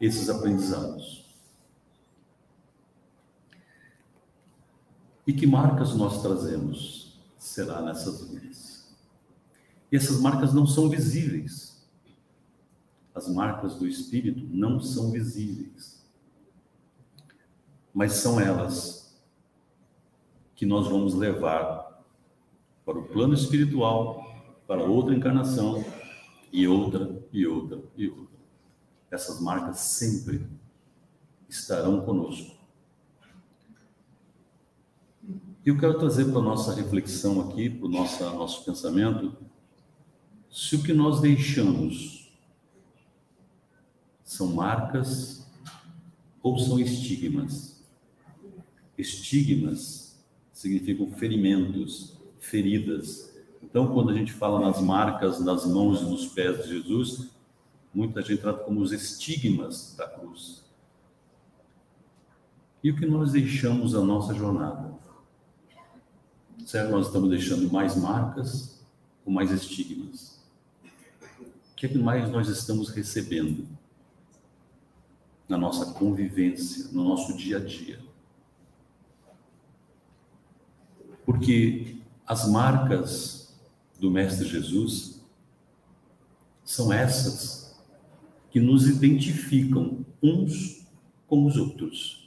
esses 0.01 0.29
aprendizados. 0.29 1.25
E 5.27 5.33
que 5.33 5.47
marcas 5.47 5.95
nós 5.95 6.23
trazemos 6.23 7.19
será 7.37 7.83
nessas 7.83 8.29
vidas? 8.29 8.95
E 9.91 9.97
essas 9.97 10.21
marcas 10.21 10.55
não 10.55 10.67
são 10.67 10.89
visíveis. 10.89 11.85
As 13.15 13.29
marcas 13.29 13.75
do 13.77 13.87
Espírito 13.87 14.47
não 14.51 14.81
são 14.81 15.11
visíveis. 15.11 16.05
Mas 17.93 18.13
são 18.13 18.39
elas 18.39 19.17
que 20.55 20.67
nós 20.67 20.87
vamos 20.87 21.15
levar 21.15 22.05
para 22.85 22.99
o 22.99 23.05
plano 23.05 23.35
espiritual, 23.35 24.25
para 24.67 24.85
outra 24.85 25.15
encarnação 25.15 25.85
e 26.53 26.69
outra 26.69 27.23
e 27.33 27.47
outra 27.47 27.83
e 27.97 28.09
outra. 28.09 28.26
Essas 29.11 29.41
marcas 29.41 29.79
sempre 29.81 30.47
estarão 31.49 32.01
conosco. 32.05 32.57
E 35.65 35.69
eu 35.69 35.79
quero 35.79 35.99
trazer 35.99 36.27
para 36.27 36.39
a 36.39 36.45
nossa 36.45 36.75
reflexão 36.75 37.41
aqui, 37.49 37.69
para 37.69 37.87
o 37.87 37.91
nosso, 37.91 38.23
nosso 38.23 38.65
pensamento, 38.65 39.37
se 40.51 40.77
o 40.77 40.83
que 40.83 40.93
nós 40.93 41.21
deixamos 41.21 42.33
são 44.23 44.49
marcas 44.49 45.47
ou 46.43 46.59
são 46.59 46.79
estigmas. 46.79 47.83
Estigmas 48.97 50.25
significam 50.53 51.11
ferimentos, 51.13 52.17
feridas. 52.39 53.35
Então, 53.63 53.93
quando 53.93 54.11
a 54.11 54.15
gente 54.15 54.33
fala 54.33 54.61
nas 54.61 54.81
marcas 54.81 55.41
nas 55.41 55.67
mãos 55.67 56.01
e 56.01 56.05
nos 56.05 56.27
pés 56.27 56.63
de 56.65 56.71
Jesus, 56.71 57.29
muita 57.97 58.21
gente 58.21 58.43
trata 58.43 58.63
como 58.63 58.83
os 58.83 58.93
estigmas 58.93 59.95
da 59.97 60.07
cruz. 60.07 60.63
E 62.85 62.91
o 62.91 62.97
que 62.97 63.07
nós 63.07 63.33
deixamos 63.33 63.95
na 63.95 64.03
nossa 64.03 64.35
jornada? 64.35 64.95
Será 66.67 66.85
que 66.85 66.93
nós 66.93 67.07
estamos 67.07 67.31
deixando 67.31 67.73
mais 67.73 67.97
marcas 67.97 68.85
ou 69.25 69.33
mais 69.33 69.51
estigmas? 69.51 70.45
O 71.73 71.75
que 71.75 71.87
é 71.87 71.95
mais 71.95 72.31
nós 72.31 72.49
estamos 72.49 72.91
recebendo 72.91 73.67
na 75.49 75.57
nossa 75.57 75.95
convivência, 75.95 76.91
no 76.93 77.03
nosso 77.03 77.35
dia 77.35 77.57
a 77.57 77.61
dia? 77.61 77.99
Porque 81.25 81.97
as 82.27 82.47
marcas 82.47 83.57
do 83.99 84.11
Mestre 84.11 84.47
Jesus 84.47 85.23
são 86.63 86.93
essas 86.93 87.66
que 88.57 88.61
nos 88.61 88.89
identificam 88.89 90.03
uns 90.23 90.89
com 91.27 91.45
os 91.45 91.59
outros. 91.59 92.27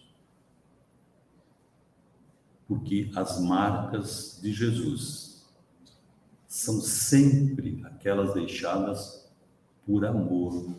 Porque 2.67 3.09
as 3.15 3.41
marcas 3.41 4.39
de 4.39 4.53
Jesus 4.53 5.43
são 6.47 6.81
sempre 6.81 7.81
aquelas 7.83 8.35
deixadas 8.35 9.27
por 9.83 10.05
amor. 10.05 10.75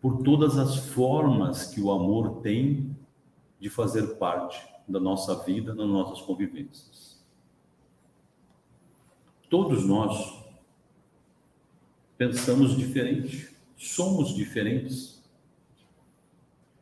Por 0.00 0.22
todas 0.22 0.56
as 0.56 0.76
formas 0.76 1.66
que 1.66 1.80
o 1.80 1.90
amor 1.90 2.42
tem 2.42 2.96
de 3.58 3.68
fazer 3.68 4.18
parte 4.18 4.56
da 4.86 5.00
nossa 5.00 5.34
vida, 5.42 5.74
nas 5.74 5.88
nossas 5.88 6.20
convivências. 6.24 7.20
Todos 9.50 9.84
nós 9.84 10.46
pensamos 12.18 12.76
diferente, 12.76 13.48
somos 13.76 14.34
diferentes. 14.34 15.22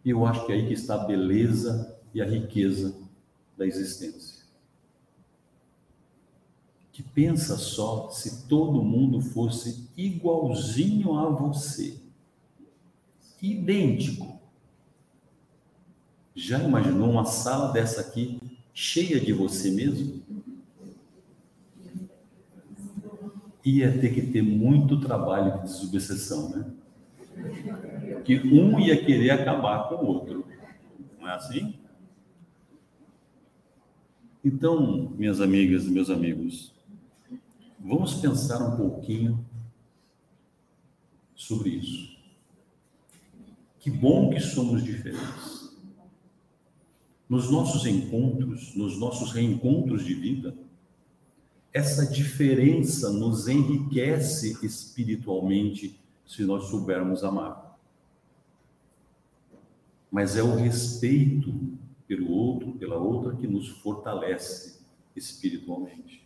E 0.05 0.11
eu 0.11 0.27
acho 0.27 0.45
que 0.47 0.53
é 0.53 0.57
aí 0.57 0.67
que 0.67 0.75
está 0.75 0.97
a 0.97 1.05
beleza 1.07 1.97
e 2.13 2.21
a 2.21 2.25
riqueza 2.25 2.97
da 3.57 3.65
existência 3.65 4.37
que 6.97 7.03
pensa 7.03 7.59
só 7.59 8.09
se 8.09 8.47
todo 8.47 8.83
mundo 8.83 9.21
fosse 9.21 9.87
igualzinho 9.99 11.19
a 11.19 11.29
você, 11.29 12.01
idêntico. 13.43 14.41
Já 16.35 16.63
imaginou 16.65 17.11
uma 17.11 17.27
sala 17.27 17.71
dessa 17.71 18.01
aqui 18.01 18.41
cheia 18.73 19.21
de 19.21 19.31
você 19.35 19.71
mesmo? 19.71 20.23
Ia 23.67 23.99
ter 23.99 24.15
que 24.15 24.23
ter 24.23 24.43
muito 24.43 25.01
trabalho 25.01 25.59
de 25.59 25.65
desobsessão, 25.65 26.49
né? 26.51 26.71
Que 28.25 28.39
um 28.39 28.81
ia 28.81 29.05
querer 29.05 29.31
acabar 29.31 29.89
com 29.89 29.97
o 29.97 30.07
outro. 30.07 30.47
Não 31.21 31.29
é 31.29 31.35
assim? 31.35 31.75
Então, 34.43 35.13
minhas 35.19 35.41
amigas 35.41 35.85
e 35.85 35.91
meus 35.91 36.09
amigos, 36.09 36.77
Vamos 37.87 38.15
pensar 38.15 38.61
um 38.67 38.77
pouquinho 38.77 39.47
sobre 41.37 41.71
isso. 41.71 42.19
Que 43.79 43.89
bom 43.89 44.29
que 44.29 44.41
somos 44.41 44.83
diferentes. 44.83 45.71
Nos 47.29 47.49
nossos 47.49 47.87
encontros, 47.87 48.75
nos 48.75 48.99
nossos 48.99 49.31
reencontros 49.31 50.05
de 50.05 50.15
vida, 50.15 50.57
essa 51.73 52.07
diferença 52.07 53.11
nos 53.11 53.49
enriquece 53.49 54.59
espiritualmente 54.65 56.01
se 56.27 56.43
nós 56.45 56.65
soubermos 56.65 57.23
amar. 57.23 57.79
Mas 60.11 60.37
é 60.37 60.43
o 60.43 60.55
respeito 60.55 61.53
pelo 62.07 62.31
outro, 62.31 62.73
pela 62.73 62.97
outra 62.97 63.37
que 63.37 63.47
nos 63.47 63.69
fortalece 63.69 64.81
espiritualmente. 65.15 66.25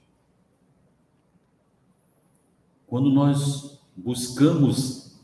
Quando 2.87 3.11
nós 3.11 3.81
buscamos 3.97 5.19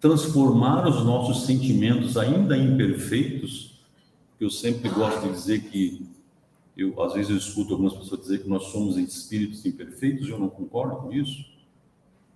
transformar 0.00 0.88
os 0.88 1.04
nossos 1.04 1.46
sentimentos 1.46 2.16
ainda 2.16 2.56
imperfeitos, 2.56 3.80
eu 4.40 4.50
sempre 4.50 4.88
gosto 4.88 5.28
de 5.28 5.32
dizer 5.32 5.70
que 5.70 6.11
eu 6.76 7.00
às 7.02 7.14
vezes 7.14 7.30
eu 7.30 7.36
escuto 7.36 7.72
algumas 7.72 7.94
pessoas 7.94 8.22
dizer 8.22 8.42
que 8.42 8.48
nós 8.48 8.64
somos 8.64 8.96
espíritos 8.96 9.64
imperfeitos, 9.66 10.28
eu 10.28 10.38
não 10.38 10.48
concordo 10.48 10.96
com 10.96 11.12
isso. 11.12 11.44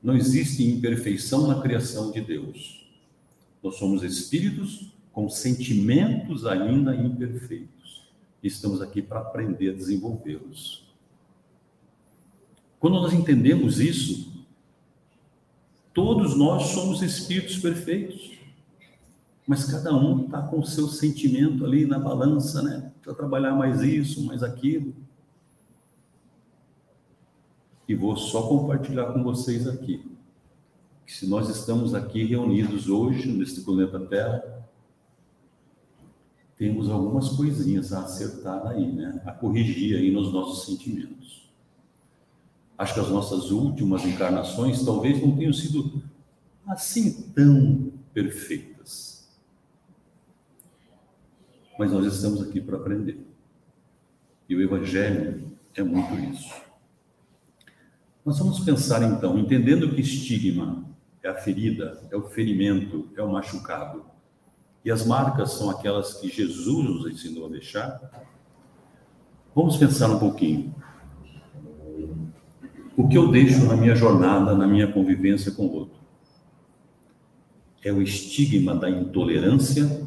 Não 0.02 0.14
existe 0.14 0.64
imperfeição 0.64 1.46
na 1.46 1.60
criação 1.60 2.12
de 2.12 2.20
Deus. 2.20 2.86
Nós 3.62 3.76
somos 3.76 4.02
espíritos 4.02 4.92
com 5.12 5.28
sentimentos 5.28 6.46
ainda 6.46 6.94
imperfeitos. 6.94 8.06
E 8.42 8.46
estamos 8.46 8.82
aqui 8.82 9.00
para 9.00 9.20
aprender 9.20 9.70
a 9.70 9.72
desenvolvê-los. 9.72 10.84
Quando 12.78 13.00
nós 13.00 13.12
entendemos 13.12 13.80
isso, 13.80 14.44
todos 15.92 16.36
nós 16.36 16.68
somos 16.68 17.02
espíritos 17.02 17.56
perfeitos. 17.56 18.32
Mas 19.46 19.64
cada 19.64 19.94
um 19.94 20.24
está 20.24 20.42
com 20.42 20.58
o 20.58 20.66
seu 20.66 20.88
sentimento 20.88 21.64
ali 21.64 21.86
na 21.86 21.98
balança, 21.98 22.62
né? 22.62 22.92
Para 23.02 23.14
trabalhar 23.14 23.54
mais 23.54 23.80
isso, 23.80 24.26
mais 24.26 24.42
aquilo. 24.42 24.92
E 27.88 27.94
vou 27.94 28.16
só 28.16 28.48
compartilhar 28.48 29.12
com 29.12 29.22
vocês 29.22 29.68
aqui 29.68 30.16
que 31.06 31.14
se 31.14 31.26
nós 31.26 31.48
estamos 31.48 31.94
aqui 31.94 32.24
reunidos 32.24 32.88
hoje 32.88 33.30
neste 33.30 33.60
planeta 33.60 34.00
Terra, 34.00 34.66
temos 36.58 36.90
algumas 36.90 37.28
coisinhas 37.28 37.92
a 37.92 38.00
acertar 38.00 38.66
aí, 38.66 38.90
né? 38.90 39.22
A 39.24 39.30
corrigir 39.30 39.96
aí 39.96 40.10
nos 40.10 40.32
nossos 40.32 40.66
sentimentos. 40.66 41.48
Acho 42.76 42.94
que 42.94 43.00
as 43.00 43.08
nossas 43.08 43.52
últimas 43.52 44.04
encarnações 44.04 44.84
talvez 44.84 45.22
não 45.22 45.36
tenham 45.36 45.52
sido 45.52 46.02
assim 46.66 47.30
tão 47.34 47.92
perfeitas. 48.12 48.75
Mas 51.78 51.92
nós 51.92 52.06
estamos 52.06 52.42
aqui 52.42 52.60
para 52.60 52.76
aprender. 52.76 53.18
E 54.48 54.54
o 54.54 54.62
Evangelho 54.62 55.44
é 55.74 55.82
muito 55.82 56.14
isso. 56.32 56.54
Nós 58.24 58.38
vamos 58.38 58.60
pensar 58.60 59.02
então, 59.02 59.38
entendendo 59.38 59.94
que 59.94 60.00
estigma 60.00 60.84
é 61.22 61.28
a 61.28 61.34
ferida, 61.34 62.00
é 62.10 62.16
o 62.16 62.22
ferimento, 62.22 63.08
é 63.16 63.22
o 63.22 63.30
machucado 63.30 64.16
e 64.86 64.90
as 64.92 65.04
marcas 65.04 65.50
são 65.54 65.68
aquelas 65.68 66.14
que 66.14 66.28
Jesus 66.28 66.88
nos 66.88 67.10
ensinou 67.10 67.46
a 67.46 67.48
deixar. 67.48 68.00
Vamos 69.52 69.76
pensar 69.76 70.08
um 70.08 70.18
pouquinho. 70.20 70.72
O 72.96 73.08
que 73.08 73.18
eu 73.18 73.32
deixo 73.32 73.66
na 73.66 73.76
minha 73.76 73.96
jornada, 73.96 74.54
na 74.54 74.64
minha 74.64 74.86
convivência 74.92 75.50
com 75.50 75.66
o 75.66 75.72
outro? 75.72 75.98
É 77.84 77.92
o 77.92 78.00
estigma 78.00 78.76
da 78.76 78.88
intolerância, 78.88 80.06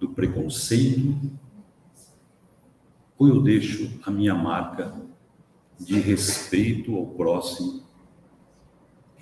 do 0.00 0.08
preconceito, 0.08 1.14
ou 3.16 3.28
eu 3.28 3.40
deixo 3.40 4.00
a 4.02 4.10
minha 4.10 4.34
marca 4.34 4.92
de 5.78 6.00
respeito 6.00 6.96
ao 6.96 7.06
próximo 7.06 7.84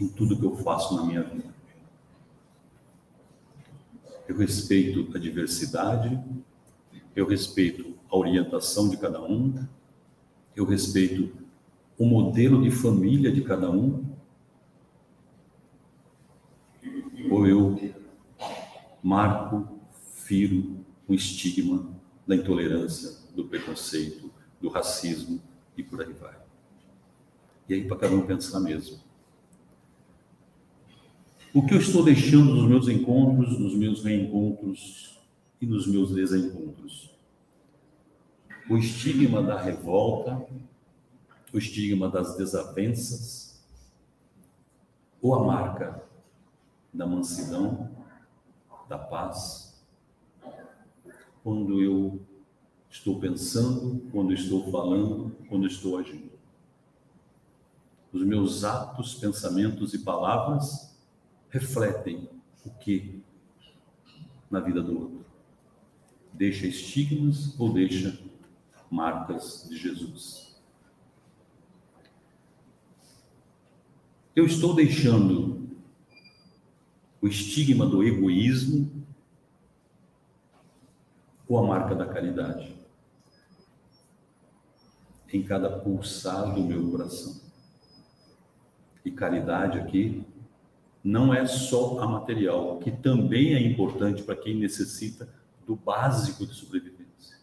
em 0.00 0.08
tudo 0.08 0.38
que 0.38 0.46
eu 0.46 0.56
faço 0.56 0.96
na 0.96 1.04
minha 1.04 1.22
vida? 1.22 1.58
eu 4.28 4.36
respeito 4.36 5.16
a 5.16 5.18
diversidade, 5.18 6.22
eu 7.16 7.26
respeito 7.26 7.94
a 8.10 8.16
orientação 8.16 8.90
de 8.90 8.98
cada 8.98 9.22
um, 9.22 9.66
eu 10.54 10.66
respeito 10.66 11.32
o 11.98 12.04
modelo 12.04 12.62
de 12.62 12.70
família 12.70 13.32
de 13.32 13.40
cada 13.40 13.70
um, 13.70 14.04
ou 17.30 17.46
eu 17.46 17.94
marco, 19.02 19.77
firo 20.28 20.84
o 21.08 21.14
estigma 21.14 21.88
da 22.26 22.36
intolerância, 22.36 23.16
do 23.34 23.46
preconceito, 23.46 24.30
do 24.60 24.68
racismo 24.68 25.40
e 25.74 25.82
por 25.82 26.02
aí 26.02 26.12
vai. 26.12 26.36
E 27.66 27.74
aí 27.74 27.88
para 27.88 27.96
cada 27.96 28.14
um 28.14 28.26
pensar 28.26 28.60
mesmo. 28.60 28.98
O 31.54 31.66
que 31.66 31.72
eu 31.72 31.78
estou 31.78 32.04
deixando 32.04 32.54
nos 32.54 32.68
meus 32.68 32.88
encontros, 32.88 33.58
nos 33.58 33.74
meus 33.74 34.04
reencontros 34.04 35.18
e 35.60 35.66
nos 35.66 35.86
meus 35.86 36.14
desencontros? 36.14 37.10
O 38.68 38.76
estigma 38.76 39.42
da 39.42 39.58
revolta, 39.58 40.46
o 41.50 41.56
estigma 41.56 42.10
das 42.10 42.36
desavenças, 42.36 43.58
ou 45.22 45.34
a 45.34 45.44
marca 45.44 46.02
da 46.92 47.06
mansidão, 47.06 47.90
da 48.88 48.98
paz? 48.98 49.67
Quando 51.42 51.81
eu 51.81 52.20
estou 52.90 53.18
pensando, 53.18 54.03
quando 54.11 54.33
estou 54.33 54.70
falando, 54.70 55.37
quando 55.48 55.66
estou 55.66 55.98
agindo. 55.98 56.31
Os 58.12 58.22
meus 58.22 58.64
atos, 58.64 59.14
pensamentos 59.14 59.92
e 59.92 59.98
palavras 59.98 60.96
refletem 61.51 62.29
o 62.64 62.70
que 62.70 63.22
na 64.51 64.61
vida 64.61 64.83
do 64.83 64.98
outro? 64.98 65.27
Deixa 66.33 66.66
estigmas 66.66 67.59
ou 67.59 67.72
deixa 67.72 68.18
marcas 68.90 69.66
de 69.68 69.77
Jesus? 69.77 70.57
Eu 74.35 74.46
estou 74.46 74.74
deixando 74.74 75.68
o 77.20 77.27
estigma 77.27 77.85
do 77.85 78.03
egoísmo 78.03 78.97
ou 81.48 81.58
a 81.58 81.66
marca 81.66 81.94
da 81.94 82.06
caridade 82.06 82.76
em 85.32 85.42
cada 85.42 85.70
pulsar 85.70 86.54
do 86.54 86.62
meu 86.62 86.90
coração. 86.90 87.40
E 89.04 89.11
caridade 89.11 89.78
aqui 89.78 90.24
não 91.02 91.32
é 91.32 91.46
só 91.46 92.00
a 92.00 92.06
material, 92.06 92.78
que 92.78 92.90
também 92.90 93.54
é 93.54 93.61
importante 93.61 94.22
para 94.22 94.37
quem 94.37 94.54
necessita 94.54 95.28
do 95.66 95.76
básico 95.76 96.46
de 96.46 96.54
sobrevivência, 96.54 97.38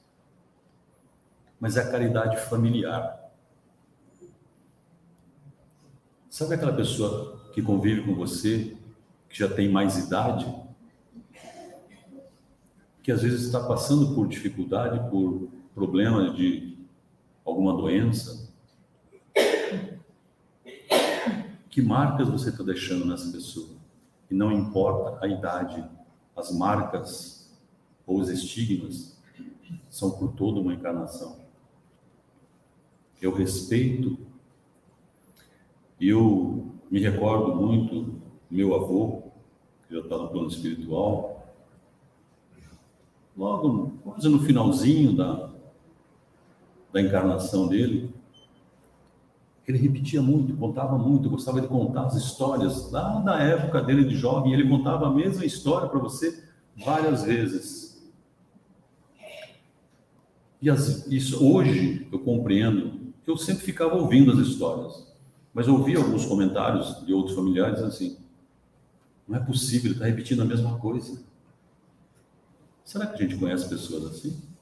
mas 1.59 1.77
é 1.77 1.81
a 1.81 1.91
caridade 1.91 2.37
familiar. 2.37 3.31
Sabe 6.29 6.55
aquela 6.55 6.75
pessoa 6.75 7.49
que 7.53 7.61
convive 7.61 8.03
com 8.03 8.13
você, 8.13 8.75
que 9.29 9.37
já 9.37 9.47
tem 9.47 9.69
mais 9.69 9.97
idade, 9.97 10.45
que 13.05 13.11
às 13.11 13.21
vezes 13.21 13.43
está 13.45 13.59
passando 13.59 14.15
por 14.15 14.27
dificuldade, 14.27 15.11
por 15.11 15.47
problema 15.75 16.33
de 16.33 16.75
alguma 17.45 17.77
doença, 17.77 18.51
Que 21.69 21.81
marcas 21.81 22.29
você 22.29 22.49
está 22.49 22.63
deixando 22.63 23.05
nessa 23.05 23.29
pessoa? 23.31 23.75
E 24.31 24.33
não 24.33 24.49
importa 24.49 25.23
a 25.23 25.27
idade, 25.27 25.87
as 26.33 26.49
marcas 26.49 27.53
ou 28.07 28.17
os 28.17 28.29
estigmas 28.29 29.21
são 29.89 30.11
por 30.11 30.31
toda 30.31 30.61
uma 30.61 30.73
encarnação. 30.73 31.37
Eu 33.21 33.35
respeito, 33.35 34.17
eu 35.99 36.73
me 36.89 37.01
recordo 37.01 37.53
muito 37.53 38.21
meu 38.49 38.73
avô, 38.73 39.23
que 39.85 39.93
já 39.93 39.99
está 39.99 40.17
no 40.17 40.29
plano 40.29 40.47
espiritual, 40.47 41.34
logo 43.35 43.93
quase 44.03 44.29
no 44.29 44.39
finalzinho 44.39 45.15
da, 45.15 45.49
da 46.93 47.01
encarnação 47.01 47.67
dele, 47.67 48.13
ele 49.67 49.77
repetia 49.77 50.21
muito, 50.21 50.55
contava 50.55 50.97
muito, 50.97 51.29
gostava 51.29 51.59
de 51.59 51.67
contar 51.67 52.05
as 52.05 52.15
histórias 52.15 52.91
lá 52.91 53.19
da 53.19 53.39
época 53.41 53.81
dele 53.81 54.05
de 54.05 54.15
jovem, 54.15 54.53
ele 54.53 54.69
contava 54.69 55.07
a 55.07 55.11
mesma 55.11 55.43
história 55.43 55.89
para 55.89 55.99
você 55.99 56.43
várias 56.77 57.23
vezes. 57.23 57.85
E 60.61 60.69
as, 60.69 61.07
isso 61.07 61.43
hoje 61.45 62.07
eu 62.11 62.19
compreendo, 62.19 63.13
eu 63.25 63.37
sempre 63.37 63.63
ficava 63.63 63.95
ouvindo 63.95 64.31
as 64.31 64.39
histórias, 64.39 65.13
mas 65.53 65.67
ouvi 65.67 65.95
alguns 65.95 66.25
comentários 66.25 67.03
de 67.05 67.13
outros 67.13 67.35
familiares 67.35 67.81
assim: 67.81 68.17
não 69.27 69.37
é 69.37 69.39
possível, 69.39 69.87
ele 69.87 69.95
está 69.95 70.05
repetindo 70.05 70.41
a 70.41 70.45
mesma 70.45 70.77
coisa. 70.77 71.23
Será 72.85 73.07
que 73.07 73.15
a 73.15 73.27
gente 73.27 73.37
conhece 73.37 73.67
pessoas 73.67 74.05
assim? 74.05 74.55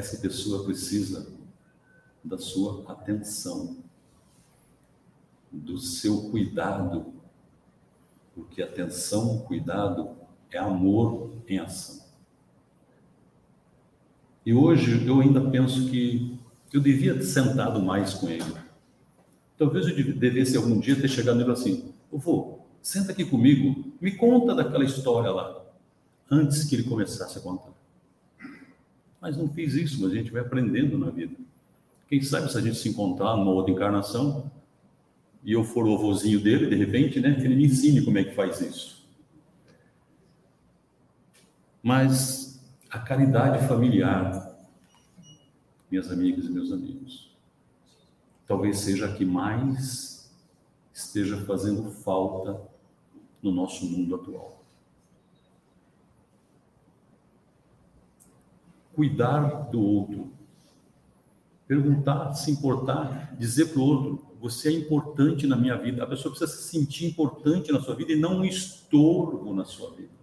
essa 0.00 0.16
pessoa 0.18 0.64
precisa 0.64 1.32
da 2.22 2.38
sua 2.38 2.90
atenção, 2.90 3.76
do 5.50 5.78
seu 5.78 6.30
cuidado, 6.30 7.14
Porque 8.34 8.62
atenção, 8.62 9.40
cuidado 9.40 10.16
é 10.50 10.58
amor 10.58 11.32
em 11.46 11.58
ação. 11.58 12.00
E 14.46 14.54
hoje 14.54 15.06
eu 15.06 15.20
ainda 15.20 15.50
penso 15.50 15.90
que 15.90 16.38
eu 16.72 16.80
devia 16.80 17.14
ter 17.14 17.24
sentado 17.24 17.82
mais 17.82 18.14
com 18.14 18.28
ele. 18.28 18.54
Talvez 19.58 19.88
eu 19.88 20.16
devesse 20.16 20.56
algum 20.56 20.78
dia 20.80 20.98
ter 20.98 21.08
chegado 21.08 21.36
nele 21.36 21.50
assim: 21.50 21.92
vô, 22.10 22.49
senta 22.82 23.12
aqui 23.12 23.24
comigo, 23.24 23.92
me 24.00 24.12
conta 24.12 24.54
daquela 24.54 24.84
história 24.84 25.30
lá, 25.30 25.62
antes 26.30 26.64
que 26.64 26.74
ele 26.76 26.84
começasse 26.84 27.38
a 27.38 27.40
contar. 27.40 27.72
Mas 29.20 29.36
não 29.36 29.48
fiz 29.48 29.74
isso, 29.74 30.00
mas 30.00 30.12
a 30.12 30.14
gente 30.14 30.30
vai 30.30 30.40
aprendendo 30.40 30.96
na 30.96 31.10
vida. 31.10 31.36
Quem 32.08 32.22
sabe 32.22 32.50
se 32.50 32.58
a 32.58 32.60
gente 32.60 32.76
se 32.76 32.88
encontrar 32.88 33.36
numa 33.36 33.52
outra 33.52 33.72
encarnação 33.72 34.50
e 35.44 35.52
eu 35.52 35.62
for 35.62 35.86
o 35.86 35.98
vozinho 35.98 36.40
dele, 36.40 36.66
de 36.66 36.74
repente, 36.74 37.20
né, 37.20 37.36
ele 37.38 37.54
me 37.54 37.66
ensine 37.66 38.04
como 38.04 38.18
é 38.18 38.24
que 38.24 38.34
faz 38.34 38.60
isso. 38.60 39.06
Mas 41.82 42.60
a 42.90 42.98
caridade 42.98 43.66
familiar, 43.66 44.58
minhas 45.90 46.10
amigas 46.10 46.46
e 46.46 46.50
meus 46.50 46.72
amigos, 46.72 47.30
talvez 48.46 48.78
seja 48.80 49.06
a 49.06 49.14
que 49.14 49.24
mais 49.24 50.19
esteja 51.06 51.36
fazendo 51.44 51.90
falta 51.90 52.60
no 53.42 53.50
nosso 53.50 53.84
mundo 53.84 54.14
atual. 54.14 54.60
Cuidar 58.94 59.70
do 59.70 59.80
outro, 59.80 60.30
perguntar, 61.66 62.34
se 62.34 62.50
importar, 62.50 63.34
dizer 63.36 63.66
para 63.66 63.80
o 63.80 63.84
outro: 63.84 64.26
você 64.40 64.68
é 64.68 64.72
importante 64.72 65.46
na 65.46 65.56
minha 65.56 65.76
vida. 65.76 66.02
A 66.02 66.06
pessoa 66.06 66.34
precisa 66.34 66.50
se 66.50 66.68
sentir 66.68 67.06
importante 67.06 67.70
na 67.72 67.80
sua 67.80 67.94
vida 67.94 68.12
e 68.12 68.16
não 68.16 68.38
um 68.38 68.44
estorvo 68.44 69.54
na 69.54 69.64
sua 69.64 69.90
vida. 69.90 70.20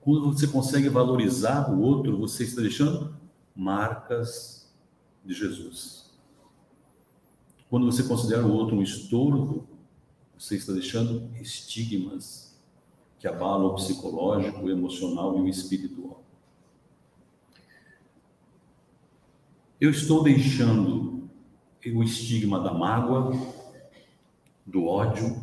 Quando 0.00 0.32
você 0.32 0.48
consegue 0.48 0.88
valorizar 0.88 1.70
o 1.70 1.80
outro, 1.80 2.18
você 2.18 2.42
está 2.42 2.60
deixando 2.60 3.14
marcas 3.54 4.68
de 5.24 5.32
Jesus. 5.32 6.01
Quando 7.72 7.90
você 7.90 8.02
considera 8.02 8.46
o 8.46 8.52
outro 8.52 8.76
um 8.76 8.82
estorvo, 8.82 9.66
você 10.38 10.56
está 10.56 10.74
deixando 10.74 11.34
estigmas 11.40 12.54
que 13.18 13.26
abalam 13.26 13.68
o 13.68 13.74
psicológico, 13.76 14.60
o 14.60 14.70
emocional 14.70 15.38
e 15.38 15.40
o 15.40 15.48
espiritual. 15.48 16.22
Eu 19.80 19.88
estou 19.88 20.22
deixando 20.22 21.30
o 21.86 22.02
estigma 22.02 22.60
da 22.60 22.74
mágoa, 22.74 23.32
do 24.66 24.84
ódio, 24.84 25.40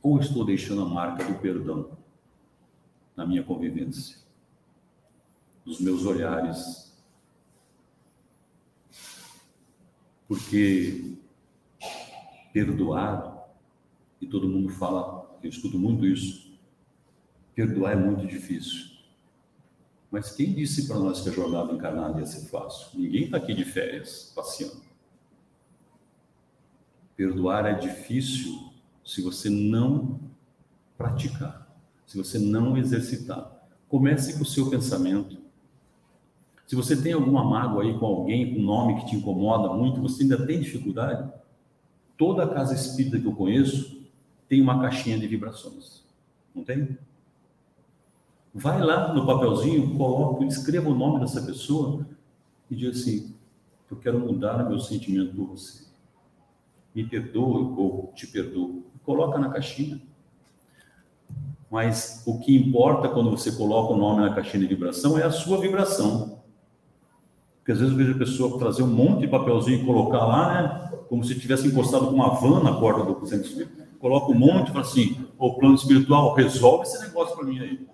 ou 0.00 0.20
estou 0.20 0.44
deixando 0.44 0.82
a 0.82 0.88
marca 0.88 1.24
do 1.24 1.40
perdão 1.40 1.90
na 3.16 3.26
minha 3.26 3.42
convivência, 3.42 4.18
nos 5.66 5.80
meus 5.80 6.06
olhares? 6.06 6.93
Porque 10.26 11.16
perdoar, 12.52 13.48
e 14.20 14.26
todo 14.26 14.48
mundo 14.48 14.70
fala, 14.70 15.38
eu 15.42 15.50
escuto 15.50 15.78
muito 15.78 16.06
isso, 16.06 16.58
perdoar 17.54 17.92
é 17.92 17.96
muito 17.96 18.26
difícil. 18.26 18.94
Mas 20.10 20.30
quem 20.30 20.54
disse 20.54 20.86
para 20.86 20.98
nós 20.98 21.20
que 21.20 21.28
a 21.28 21.32
jornada 21.32 21.72
encarnada 21.72 22.20
ia 22.20 22.26
ser 22.26 22.48
fácil? 22.48 22.98
Ninguém 22.98 23.24
está 23.24 23.36
aqui 23.36 23.52
de 23.52 23.64
férias, 23.64 24.32
passeando. 24.34 24.80
Perdoar 27.16 27.66
é 27.66 27.74
difícil 27.74 28.72
se 29.04 29.20
você 29.20 29.50
não 29.50 30.20
praticar, 30.96 31.68
se 32.06 32.16
você 32.16 32.38
não 32.38 32.78
exercitar. 32.78 33.68
Comece 33.88 34.34
com 34.34 34.42
o 34.42 34.46
seu 34.46 34.70
pensamento. 34.70 35.36
Se 36.66 36.74
você 36.74 37.00
tem 37.00 37.12
alguma 37.12 37.44
mágoa 37.44 37.82
aí 37.82 37.98
com 37.98 38.06
alguém, 38.06 38.54
com 38.54 38.60
um 38.60 38.64
nome 38.64 39.00
que 39.00 39.06
te 39.06 39.16
incomoda 39.16 39.72
muito, 39.72 40.00
você 40.00 40.22
ainda 40.22 40.46
tem 40.46 40.60
dificuldade, 40.60 41.30
Toda 42.16 42.46
casa 42.46 42.74
espírita 42.74 43.18
que 43.18 43.26
eu 43.26 43.34
conheço 43.34 44.00
tem 44.48 44.60
uma 44.60 44.80
caixinha 44.80 45.18
de 45.18 45.26
vibrações. 45.26 46.04
Não 46.54 46.62
tem? 46.62 46.96
Vai 48.54 48.80
lá 48.80 49.12
no 49.12 49.26
papelzinho, 49.26 49.96
coloca, 49.96 50.44
escreva 50.44 50.88
o 50.88 50.94
nome 50.94 51.18
dessa 51.20 51.42
pessoa 51.42 52.06
e 52.70 52.76
diz 52.76 53.00
assim: 53.00 53.34
Eu 53.90 53.96
quero 53.96 54.20
mudar 54.20 54.68
meu 54.68 54.78
sentimento 54.78 55.34
por 55.34 55.48
você. 55.48 55.84
Me 56.94 57.04
perdoe 57.04 57.74
ou 57.76 58.12
te 58.14 58.28
perdoo. 58.28 58.84
Coloca 59.02 59.36
na 59.36 59.50
caixinha. 59.50 60.00
Mas 61.68 62.22
o 62.24 62.38
que 62.38 62.56
importa 62.56 63.08
quando 63.08 63.30
você 63.30 63.50
coloca 63.50 63.92
o 63.92 63.96
nome 63.96 64.20
na 64.20 64.32
caixinha 64.32 64.60
de 64.60 64.68
vibração 64.68 65.18
é 65.18 65.24
a 65.24 65.32
sua 65.32 65.60
vibração. 65.60 66.43
Porque 67.64 67.72
às 67.72 67.78
vezes 67.78 67.92
eu 67.92 67.98
vejo 67.98 68.12
a 68.12 68.18
pessoa 68.18 68.58
trazer 68.58 68.82
um 68.82 68.94
monte 68.94 69.20
de 69.20 69.28
papelzinho 69.28 69.80
e 69.80 69.86
colocar 69.86 70.22
lá, 70.26 70.52
né? 70.52 70.98
Como 71.08 71.24
se 71.24 71.34
tivesse 71.40 71.66
encostado 71.66 72.08
com 72.08 72.12
uma 72.12 72.34
van 72.34 72.62
na 72.62 72.78
porta 72.78 73.10
do 73.10 73.26
centro 73.26 73.48
espírita. 73.48 73.88
Coloca 73.98 74.30
um 74.30 74.38
monte 74.38 74.68
e 74.68 74.72
fala 74.72 74.84
assim: 74.84 75.26
o 75.38 75.54
plano 75.54 75.74
espiritual 75.74 76.34
resolve 76.34 76.82
esse 76.82 77.00
negócio 77.00 77.34
para 77.34 77.46
mim 77.46 77.58
aí. 77.60 77.88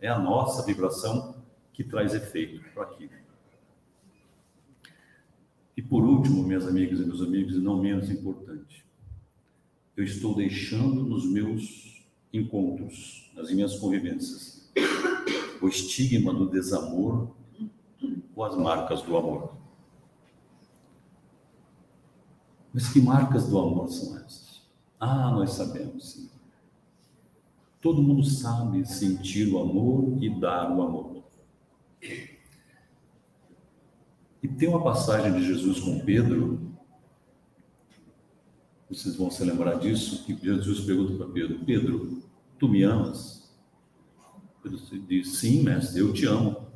É 0.00 0.08
a 0.08 0.18
nossa 0.18 0.64
vibração 0.64 1.34
que 1.70 1.84
traz 1.84 2.14
efeito 2.14 2.62
para 2.72 2.84
aquilo. 2.84 3.10
E 5.76 5.82
por 5.82 6.02
último, 6.02 6.42
minhas 6.42 6.66
amigas 6.66 6.98
e 6.98 7.04
meus 7.04 7.20
amigos, 7.20 7.54
e 7.54 7.58
não 7.58 7.76
menos 7.76 8.08
importante, 8.08 8.86
eu 9.94 10.02
estou 10.02 10.34
deixando 10.34 11.04
nos 11.04 11.30
meus 11.30 12.02
encontros, 12.32 13.30
nas 13.36 13.50
minhas 13.50 13.78
convivências, 13.78 14.72
o 15.60 15.68
estigma 15.68 16.32
do 16.32 16.48
desamor 16.48 17.41
ou 18.34 18.44
as 18.44 18.56
marcas 18.56 19.02
do 19.02 19.16
amor. 19.16 19.56
Mas 22.72 22.88
que 22.88 23.00
marcas 23.00 23.48
do 23.48 23.58
amor 23.58 23.88
são 23.88 24.16
essas? 24.18 24.62
Ah, 24.98 25.30
nós 25.30 25.50
sabemos 25.52 26.12
sim. 26.12 26.30
Todo 27.80 28.02
mundo 28.02 28.24
sabe 28.24 28.86
sentir 28.86 29.52
o 29.52 29.58
amor 29.58 30.22
e 30.22 30.30
dar 30.30 30.70
o 30.70 30.82
amor. 30.82 31.22
E 34.42 34.48
tem 34.48 34.68
uma 34.68 34.82
passagem 34.82 35.32
de 35.34 35.44
Jesus 35.44 35.80
com 35.80 36.00
Pedro, 36.00 36.72
vocês 38.88 39.16
vão 39.16 39.30
se 39.30 39.42
lembrar 39.44 39.76
disso, 39.76 40.24
que 40.24 40.36
Jesus 40.36 40.80
pergunta 40.80 41.14
para 41.14 41.32
Pedro: 41.32 41.64
Pedro, 41.64 42.22
tu 42.58 42.68
me 42.68 42.82
amas? 42.82 43.50
Pedro 44.62 44.78
diz: 45.08 45.38
Sim, 45.38 45.62
mestre, 45.62 46.00
eu 46.00 46.12
te 46.12 46.26
amo. 46.26 46.71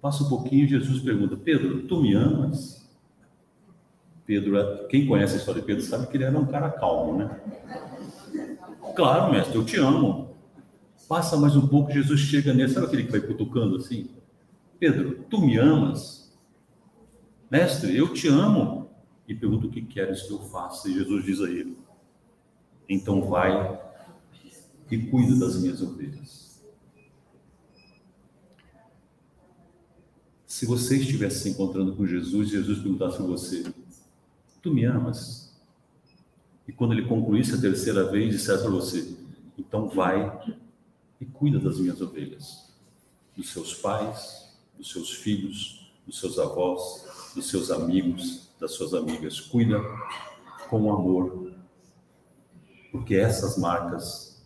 Passa 0.00 0.24
um 0.24 0.28
pouquinho, 0.28 0.66
Jesus 0.66 1.00
pergunta: 1.00 1.36
Pedro, 1.36 1.82
tu 1.82 2.00
me 2.00 2.14
amas? 2.14 2.88
Pedro, 4.24 4.58
é, 4.58 4.86
quem 4.86 5.06
conhece 5.06 5.34
a 5.34 5.36
história 5.38 5.60
de 5.60 5.66
Pedro 5.66 5.82
sabe 5.82 6.06
que 6.06 6.16
ele 6.16 6.24
era 6.24 6.38
um 6.38 6.46
cara 6.46 6.70
calmo, 6.70 7.18
né? 7.18 7.40
Claro, 8.94 9.32
mestre, 9.32 9.56
eu 9.56 9.64
te 9.64 9.76
amo. 9.76 10.30
Passa 11.08 11.36
mais 11.36 11.56
um 11.56 11.66
pouco, 11.66 11.90
Jesus 11.90 12.20
chega 12.20 12.54
nele, 12.54 12.68
sabe 12.68 12.86
aquele 12.86 13.04
que 13.04 13.10
vai 13.10 13.20
cutucando 13.20 13.76
assim? 13.76 14.08
Pedro, 14.78 15.24
tu 15.28 15.40
me 15.40 15.58
amas? 15.58 16.32
Mestre, 17.50 17.96
eu 17.96 18.12
te 18.14 18.28
amo. 18.28 18.88
E 19.26 19.34
pergunta 19.34 19.66
o 19.66 19.70
que 19.70 19.82
queres 19.82 20.22
que 20.22 20.32
eu 20.32 20.38
faça. 20.38 20.88
E 20.88 20.94
Jesus 20.94 21.24
diz 21.24 21.40
a 21.40 21.50
ele: 21.50 21.76
Então 22.88 23.22
vai 23.22 23.78
e 24.90 24.98
cuida 25.06 25.36
das 25.36 25.60
minhas 25.60 25.82
ovelhas. 25.82 26.49
Se 30.60 30.66
você 30.66 30.98
estivesse 30.98 31.44
se 31.44 31.48
encontrando 31.48 31.96
com 31.96 32.06
Jesus, 32.06 32.50
Jesus 32.50 32.80
perguntasse 32.80 33.16
a 33.16 33.24
você: 33.24 33.64
Tu 34.60 34.70
me 34.70 34.84
amas? 34.84 35.58
E 36.68 36.72
quando 36.72 36.92
ele 36.92 37.08
concluísse 37.08 37.54
a 37.54 37.58
terceira 37.58 38.04
vez, 38.10 38.34
dissesse 38.34 38.60
para 38.60 38.70
você: 38.70 39.16
Então 39.56 39.88
vai 39.88 40.54
e 41.18 41.24
cuida 41.24 41.58
das 41.58 41.78
minhas 41.78 42.02
ovelhas, 42.02 42.70
dos 43.34 43.50
seus 43.50 43.72
pais, 43.72 44.54
dos 44.76 44.92
seus 44.92 45.10
filhos, 45.10 45.90
dos 46.06 46.20
seus 46.20 46.38
avós, 46.38 47.06
dos 47.34 47.48
seus 47.48 47.70
amigos, 47.70 48.50
das 48.60 48.72
suas 48.72 48.92
amigas. 48.92 49.40
Cuida 49.40 49.80
com 50.68 50.92
amor, 50.92 51.54
porque 52.92 53.14
essas 53.14 53.56
marcas 53.56 54.44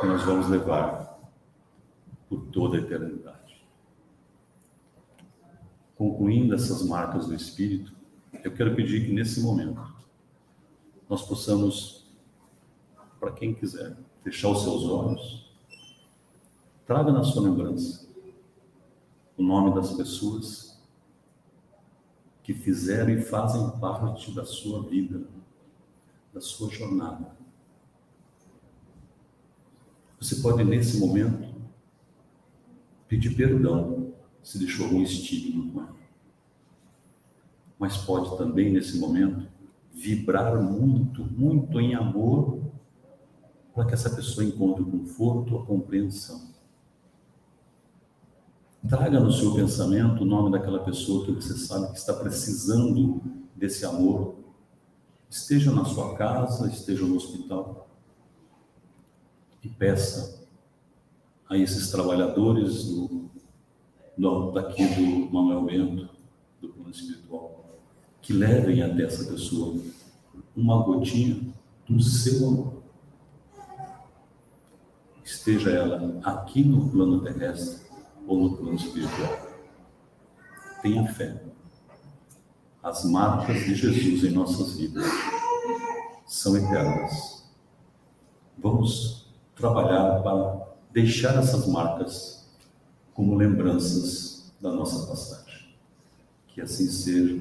que 0.00 0.06
nós 0.06 0.22
vamos 0.22 0.48
levar 0.48 1.20
por 2.26 2.40
toda 2.46 2.78
a 2.78 2.80
eternidade 2.80 3.45
concluindo 5.96 6.54
essas 6.54 6.82
marcas 6.82 7.26
do 7.26 7.34
Espírito, 7.34 7.94
eu 8.44 8.52
quero 8.52 8.74
pedir 8.76 9.06
que 9.06 9.12
nesse 9.12 9.40
momento 9.40 9.80
nós 11.08 11.22
possamos, 11.22 12.06
para 13.18 13.32
quem 13.32 13.54
quiser, 13.54 13.96
fechar 14.22 14.50
os 14.50 14.62
seus 14.62 14.84
olhos, 14.84 15.50
traga 16.84 17.10
na 17.10 17.24
sua 17.24 17.42
lembrança 17.42 18.06
o 19.36 19.42
nome 19.42 19.74
das 19.74 19.92
pessoas 19.92 20.80
que 22.42 22.54
fizeram 22.54 23.10
e 23.10 23.20
fazem 23.20 23.70
parte 23.80 24.32
da 24.32 24.44
sua 24.44 24.82
vida, 24.82 25.26
da 26.32 26.40
sua 26.40 26.70
jornada. 26.70 27.36
Você 30.20 30.36
pode, 30.36 30.62
nesse 30.64 30.98
momento, 30.98 31.54
pedir 33.08 33.34
perdão 33.36 34.05
se 34.46 34.58
deixou 34.58 34.86
algum 34.86 35.02
estigma 35.02 35.72
com 35.72 35.80
ela. 35.80 35.96
Mas 37.76 37.96
pode 37.96 38.38
também, 38.38 38.72
nesse 38.72 38.96
momento, 38.96 39.48
vibrar 39.92 40.62
muito, 40.62 41.24
muito 41.24 41.80
em 41.80 41.96
amor 41.96 42.60
para 43.74 43.86
que 43.86 43.94
essa 43.94 44.08
pessoa 44.08 44.46
encontre 44.46 44.84
o 44.84 44.86
conforto, 44.86 45.58
a 45.58 45.66
compreensão. 45.66 46.40
Traga 48.88 49.18
no 49.18 49.32
seu 49.32 49.52
pensamento 49.52 50.22
o 50.22 50.24
nome 50.24 50.52
daquela 50.52 50.78
pessoa 50.78 51.26
que 51.26 51.32
você 51.32 51.58
sabe 51.58 51.90
que 51.90 51.98
está 51.98 52.14
precisando 52.14 53.20
desse 53.52 53.84
amor, 53.84 54.36
esteja 55.28 55.72
na 55.72 55.84
sua 55.84 56.14
casa, 56.14 56.70
esteja 56.70 57.04
no 57.04 57.16
hospital, 57.16 57.90
e 59.60 59.68
peça 59.68 60.46
a 61.48 61.58
esses 61.58 61.90
trabalhadores 61.90 62.84
do, 62.84 63.15
do, 64.16 64.52
daqui 64.52 64.86
do 64.86 65.32
Manuel 65.32 65.64
Bento, 65.64 66.08
do 66.60 66.68
plano 66.68 66.90
espiritual, 66.90 67.78
que 68.22 68.32
levem 68.32 68.82
até 68.82 69.04
essa 69.04 69.30
pessoa 69.30 69.80
uma 70.56 70.82
gotinha 70.82 71.40
do 71.88 72.00
seu 72.02 72.48
amor. 72.48 72.82
Esteja 75.24 75.70
ela 75.70 76.20
aqui 76.22 76.62
no 76.62 76.88
plano 76.88 77.20
terrestre 77.20 77.86
ou 78.26 78.38
no 78.38 78.56
plano 78.56 78.76
espiritual. 78.76 79.38
Tenha 80.82 81.04
fé 81.12 81.46
as 82.86 83.04
marcas 83.04 83.64
de 83.64 83.74
Jesus 83.74 84.22
em 84.22 84.30
nossas 84.30 84.76
vidas 84.76 85.04
são 86.24 86.56
eternas. 86.56 87.44
Vamos 88.56 89.26
trabalhar 89.56 90.22
para 90.22 90.68
deixar 90.92 91.34
essas 91.36 91.66
marcas 91.66 92.35
como 93.16 93.34
lembranças 93.34 94.52
da 94.60 94.70
nossa 94.70 95.06
passagem. 95.06 95.70
Que 96.48 96.60
assim 96.60 96.86
seja. 96.86 97.34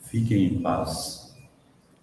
Fiquem 0.00 0.46
em 0.46 0.62
paz. 0.62 1.36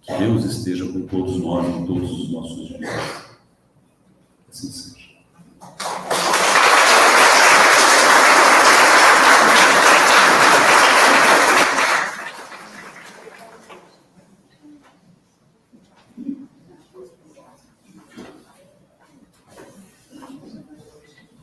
Que 0.01 0.15
Deus 0.19 0.45
esteja 0.45 0.85
com 0.85 1.05
todos 1.07 1.35
nós 1.37 1.67
em 1.67 1.85
todos 1.85 2.11
os 2.11 2.31
nossos 2.31 2.67
dias. 2.67 2.79
Que 2.79 4.51
assim 4.51 4.71
seja. 4.71 4.86